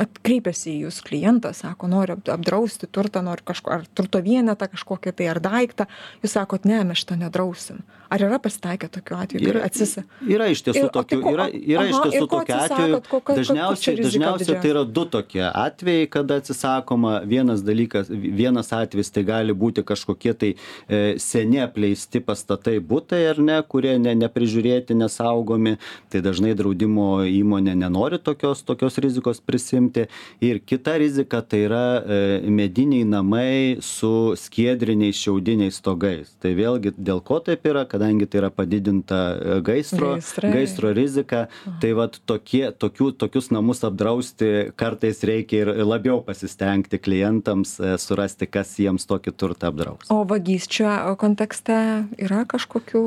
atkreipiasi 0.01 0.73
į 0.73 0.88
jūs 0.88 1.01
klientą, 1.06 1.51
sako, 1.54 1.89
noriu 1.91 2.17
apdrausti 2.34 2.89
turtą, 2.89 3.21
noriu 3.25 3.45
kažko, 3.51 3.75
ar 3.75 3.86
turto 3.93 4.21
vienetą 4.25 4.67
kažkokią 4.71 5.13
tai, 5.13 5.30
ar 5.30 5.41
daiktą, 5.43 5.86
jūs 6.23 6.36
sakot, 6.39 6.65
ne, 6.65 6.82
mes 6.88 7.04
šito 7.04 7.19
nedrausim. 7.21 7.84
Ar 8.12 8.26
yra 8.28 8.39
pasitaikę 8.43 8.89
tokiu 8.91 9.17
atveju? 9.17 9.50
Yra, 9.54 9.63
atsisa... 9.67 10.04
yra 10.28 10.50
iš 10.52 10.63
tiesų 10.65 10.89
tokių, 10.91 11.19
tai 11.24 11.34
yra, 11.34 11.45
yra 11.76 11.86
iš 11.88 12.00
tiesų 12.06 12.28
tokių 12.34 12.58
atvejų. 12.58 13.02
Dažniausiai, 13.38 13.95
dažniausiai 14.02 14.58
tai 14.63 14.74
yra 14.74 14.84
du 14.84 15.06
tokie 15.13 15.45
atvejai, 15.47 16.10
kada 16.12 16.41
atsisakoma. 16.41 17.21
Vienas 17.32 17.63
dalykas, 17.63 18.10
vienas 18.12 18.74
atvejis 18.76 19.13
tai 19.15 19.24
gali 19.28 19.56
būti 19.56 19.86
kažkokie 19.88 20.34
tai 20.36 20.52
e, 20.52 21.02
seni 21.24 21.62
apleisti 21.63 22.19
pastatai 22.26 22.78
būtai 22.84 23.21
ar 23.30 23.39
ne, 23.39 23.62
kurie 23.63 23.95
ne, 24.02 24.17
neprižiūrėti, 24.26 24.97
nesaugomi. 25.00 25.78
Tai 26.12 26.24
dažnai 26.26 26.52
draudimo 26.60 27.21
įmonė 27.28 27.78
nenori 27.80 28.19
tokios 28.19 28.65
tokios 28.67 29.00
rizikos 29.02 29.39
prisiimti 29.39 30.08
ir 30.41 30.60
kita 30.60 30.97
rizika 31.00 31.41
tai 31.41 31.63
yra 31.69 31.86
e, 32.02 32.19
mediniai 32.50 33.08
namai 33.08 33.78
su 33.82 34.34
skiedriniais 34.38 35.15
šiaudiniais 35.15 35.80
stogais 35.82 36.36
tai 36.41 36.54
vėlgi 36.58 36.93
dėl 36.97 37.24
ko 37.26 37.39
taip 37.45 37.65
yra 37.71 37.86
kadangi 38.01 38.25
tai 38.25 38.39
yra 38.41 38.49
padidinta 38.49 39.37
e, 39.37 39.61
gaisro 39.61 40.15
Gaisrai. 40.15 40.51
gaisro 40.51 40.93
rizika 40.93 41.47
tai 41.81 41.93
vat 41.93 42.17
tokie 42.25 42.71
tokių 42.73 43.11
tokius 43.21 43.51
namus 43.53 43.83
apdrausti 43.85 44.71
kartais 44.75 45.21
reikia 45.23 45.61
ir 45.61 45.71
labiau 45.85 46.21
pasistengti 46.25 46.97
klientams 46.97 47.77
e, 47.79 47.93
surasti 48.01 48.49
kas 48.49 48.73
jiems 48.79 49.05
tokį 49.05 49.35
turtą 49.37 49.69
apdraus 49.69 50.09
O 50.09 50.23
vagysčių 50.25 51.15
kontekste 51.21 51.77
yra 52.17 52.43
kažkokių 52.49 53.03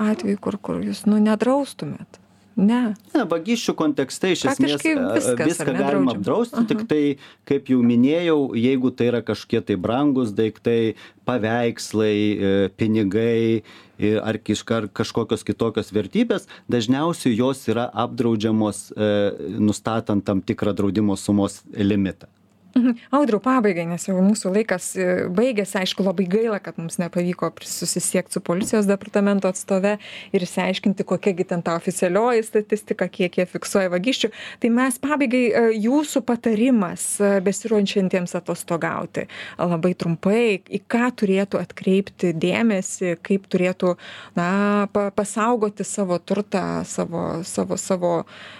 atvejų, 0.00 0.40
kur, 0.40 0.56
kur 0.58 0.80
jūs 0.84 1.04
nu, 1.06 1.20
nedraustumėt? 1.20 2.20
Ne. 2.58 2.80
Ne, 3.14 3.22
vagysčių 3.30 3.74
kontekste 3.78 4.32
iš 4.34 4.42
esmės 4.50 4.82
viskas, 4.82 5.28
viską 5.38 5.70
ne, 5.70 5.78
galima 5.78 6.14
apdrausti, 6.16 6.58
Aha. 6.58 6.66
tik 6.68 6.82
tai, 6.90 7.02
kaip 7.48 7.70
jau 7.70 7.78
minėjau, 7.86 8.38
jeigu 8.58 8.90
tai 8.96 9.10
yra 9.12 9.20
kažkokie 9.24 9.62
tai 9.68 9.76
brangus 9.80 10.34
daiktai, 10.36 10.96
paveikslai, 11.28 12.16
e, 12.16 12.50
pinigai 12.74 13.62
e, 13.62 14.12
ar 14.18 14.40
kažkokios 14.42 15.46
kitokios 15.46 15.94
vertybės, 15.94 16.50
dažniausiai 16.72 17.38
jos 17.38 17.62
yra 17.70 17.86
apdraudžiamos 18.04 18.90
e, 18.90 19.14
nustatant 19.62 20.26
tam 20.26 20.42
tikrą 20.42 20.74
draudimo 20.76 21.16
sumos 21.16 21.62
limitą. 21.70 22.28
Mhm. 22.70 22.94
Audriau, 23.10 23.40
pabaigai, 23.42 23.82
nes 23.90 24.04
jau 24.06 24.14
mūsų 24.22 24.52
laikas 24.54 24.92
e, 24.94 25.06
baigėsi, 25.34 25.74
aišku, 25.80 26.04
labai 26.06 26.28
gaila, 26.30 26.60
kad 26.62 26.76
mums 26.78 27.00
nepavyko 27.02 27.48
susisiekti 27.66 28.36
su 28.36 28.42
policijos 28.46 28.86
departamento 28.86 29.50
atstove 29.50 29.96
ir 30.30 30.44
išsiaiškinti, 30.46 31.06
kokiagi 31.08 31.48
ten 31.50 31.64
ta 31.66 31.74
oficialioji 31.74 32.44
statistika, 32.46 33.08
kiek 33.10 33.40
jie 33.40 33.46
fiksuoja 33.50 33.90
vagysčių. 33.90 34.30
Tai 34.62 34.70
mes 34.76 35.00
pabaigai 35.02 35.42
e, 35.48 35.64
jūsų 35.82 36.22
patarimas 36.28 37.08
e, 37.18 37.32
besiruošiantiems 37.42 38.36
atostogauti. 38.38 39.26
Labai 39.58 39.96
trumpai, 39.98 40.60
į 40.70 40.82
ką 40.86 41.10
turėtų 41.18 41.58
atkreipti 41.58 42.30
dėmesį, 42.38 43.16
kaip 43.26 43.50
turėtų 43.50 43.96
na, 44.38 44.86
pa, 44.94 45.08
pasaugoti 45.10 45.82
savo 45.88 46.20
turtą, 46.22 46.84
savo, 46.86 47.42
savo, 47.42 47.80
savo 47.82 48.14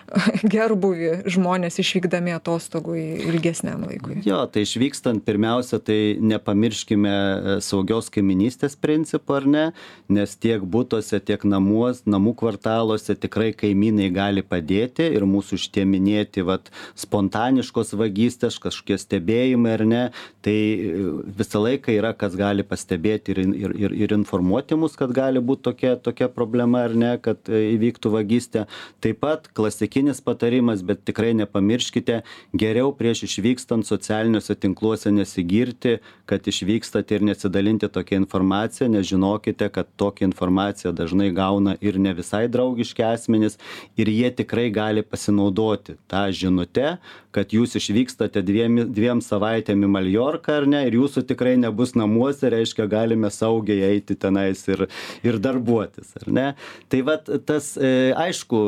gerbuvį 0.56 1.30
žmonės 1.30 1.78
išvykdami 1.78 2.34
atostogų 2.40 2.98
ilgesniam 3.30 3.86
laikui. 3.86 3.99
Laikui 4.02 4.22
jo 4.24 4.46
tai 4.46 4.62
išvykstant 4.62 5.24
pirmiausia 5.24 5.78
tai 5.78 6.16
nepamirškime 6.20 7.10
e, 7.10 7.56
saugios 7.64 8.10
kaimynystės 8.12 8.76
principo 8.80 9.36
ar 9.36 9.46
ne? 9.46 9.64
Nes 10.08 10.34
tiek 10.36 10.62
butuose 10.62 11.20
tiek 11.20 11.44
namuos 11.44 12.02
namų 12.06 12.34
kvartaluose 12.40 13.14
tikrai 13.20 13.52
kaimynai 13.56 14.10
gali 14.14 14.42
padėti 14.42 15.06
ir 15.14 15.26
mūsų 15.28 15.58
šitie 15.60 15.84
minėti 15.88 16.44
vat 16.46 16.70
spontaniškos 16.98 17.94
vagystės 17.98 18.58
kažkokie 18.62 18.98
stebėjimai 19.00 19.74
ar 19.76 19.86
ne? 19.86 20.02
Tai 20.44 20.56
e, 20.56 21.06
visą 21.40 21.62
laiką 21.64 21.94
yra 21.96 22.12
kas 22.16 22.36
gali 22.38 22.64
pastebėti 22.66 23.34
ir 23.34 23.42
ir 23.44 23.76
ir 23.84 23.96
ir 24.06 24.16
informuoti 24.16 24.78
mus 24.78 24.96
kad 24.98 25.12
gali 25.16 25.40
būt 25.40 25.64
tokia 25.68 25.96
tokia 25.96 26.30
problema 26.32 26.84
ar 26.88 26.96
ne 26.96 27.16
kad 27.22 27.48
e, 27.48 27.76
įvyktų 27.76 28.14
vagystė. 28.16 28.66
Taip 29.00 29.20
pat 29.20 29.48
klasikinis 29.54 30.22
patarimas 30.24 30.84
bet 30.86 31.04
tikrai 31.08 31.32
nepamirškite 31.38 32.22
geriau 32.56 32.92
prieš 32.96 33.26
išvykstant 33.28 33.86
socialiniuose 33.90 34.56
tinkluose 34.64 35.12
nesigirti 35.14 35.96
kad 36.30 36.46
išvykstate 36.52 37.18
ir 37.18 37.26
nesidalinti 37.30 37.88
tokia 37.90 38.20
informacija 38.22 38.88
nes 38.88 39.08
žinokite 39.10 39.68
kad 39.74 39.90
tokią 40.00 40.30
informaciją 40.30 40.92
dažnai 40.96 41.30
gauna 41.34 41.76
ir 41.80 41.98
ne 41.98 42.14
visai 42.14 42.46
draugiški 42.48 43.06
asmenys 43.06 43.58
ir 43.96 44.12
jie 44.12 44.30
tikrai 44.42 44.68
gali 44.70 45.02
pasinaudoti 45.02 45.98
ta 46.10 46.28
žinute 46.42 46.96
kad 47.34 47.52
jūs 47.54 47.76
išvykstate 47.78 48.42
dviem 48.46 48.80
dviem 48.90 49.20
savaitėm 49.24 49.86
į 49.86 49.90
maljorką 49.96 50.60
ar 50.60 50.66
ne 50.70 50.82
ir 50.88 50.96
jūsų 50.98 51.24
tikrai 51.30 51.56
nebus 51.60 51.94
namuose 51.98 52.50
reiškia 52.50 52.88
galime 52.90 53.30
saugiai 53.30 53.92
eiti 53.92 54.16
tenais 54.18 54.62
ir 54.68 54.86
ir 55.22 55.38
darbuotis 55.42 56.14
ar 56.20 56.28
ne. 56.32 56.46
Tai 56.90 57.02
vat 57.06 57.30
tas 57.46 57.72
e, 57.78 58.12
aišku 58.16 58.60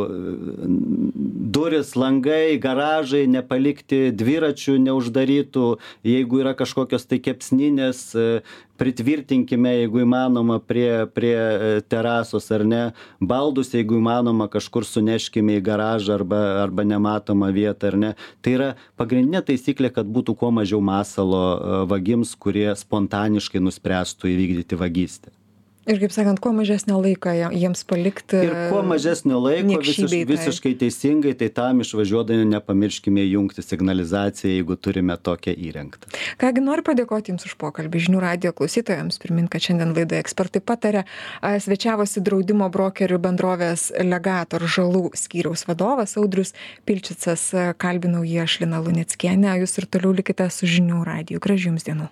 durys 1.53 1.95
langai 1.99 2.59
garažai 2.63 3.25
nepalikti 3.31 4.11
dviračių 4.17 4.79
neuždarytų 5.13 5.79
jeigu 6.05 6.41
yra 6.41 6.55
kažkokios 6.55 7.07
tai 7.07 7.19
kepsninės 7.21 8.15
e, 8.15 8.43
pritvirtinkime 8.79 9.73
jeigu 9.83 10.03
įmanoma 10.03 10.61
prie 10.61 11.07
prie 11.15 11.37
e, 11.37 11.83
terasos 11.89 12.51
ar 12.51 12.65
ne 12.65 12.93
baldus 13.21 13.75
jeigu 13.75 13.99
įmanoma 13.99 14.49
kažkur 14.49 14.85
suneškime 14.85 15.59
į 15.59 15.63
garažą 15.63 16.15
arba 16.19 16.63
arba 16.63 16.85
nematomą 16.85 17.53
vietą 17.53 17.93
ar 17.93 17.97
ne. 17.97 18.15
Tai 18.43 18.53
yra 18.53 18.71
pagrindinė 18.97 19.43
taisyklė 19.43 19.93
kad 19.93 20.07
būtų 20.07 20.37
kuo 20.37 20.51
mažiau 20.51 20.81
masalo 20.81 21.43
e, 21.43 21.85
vagims 21.87 22.35
kurie 22.35 22.73
spontaniškai 22.77 23.61
nuspręstų 23.61 24.33
įvykdyti 24.33 24.79
vagystę 24.79 25.42
ir 25.87 25.99
kaip 26.03 26.13
sakant 26.15 26.41
kuo 26.43 26.53
mažesnio 26.55 26.99
laiko 27.03 27.33
jiems 27.33 27.83
palikti 27.89 28.39
ir 28.47 28.53
kuo 28.71 28.83
mažesnio 28.87 29.41
laiko 29.43 29.81
visiš 29.83 30.15
visiškai 30.31 30.75
teisingai 30.79 31.35
tai 31.39 31.49
tam 31.55 31.83
išvažiuodami 31.83 32.47
nepamirškime 32.53 33.25
įjungti 33.27 33.65
signalizaciją 33.67 34.53
jeigu 34.53 34.77
turime 34.77 35.17
tokią 35.17 35.55
įrengtą. 35.69 36.11
Ką 36.39 36.53
gi 36.55 36.65
noriu 36.65 36.87
padėkoti 36.87 37.33
jums 37.33 37.47
už 37.49 37.57
pokalbį. 37.61 38.05
Žinių 38.07 38.23
radijo 38.23 38.55
klausytojams 38.57 39.19
primint 39.23 39.51
kad 39.53 39.65
šiandien 39.65 39.95
laidoje 39.97 40.23
ekspertai 40.23 40.63
pataria 40.65 41.05
svečiavosi 41.43 42.23
draudimo 42.25 42.69
brokerių 42.73 43.19
bendrovės 43.23 43.91
legator 44.03 44.67
žalų 44.77 45.11
skyriaus 45.19 45.67
vadovas 45.69 46.17
audrius 46.21 46.55
pilčicas. 46.89 47.49
Kalbinau 47.83 48.23
jį 48.27 48.43
aš 48.47 48.61
lina 48.65 48.83
luneckienė. 48.85 49.59
Jūs 49.63 49.79
ir 49.83 49.91
toliau 49.91 50.15
likite 50.23 50.49
su 50.51 50.71
žinių 50.71 51.03
radiju. 51.09 51.43
Gražių 51.43 51.73
jums 51.73 51.87
dienų 51.89 52.11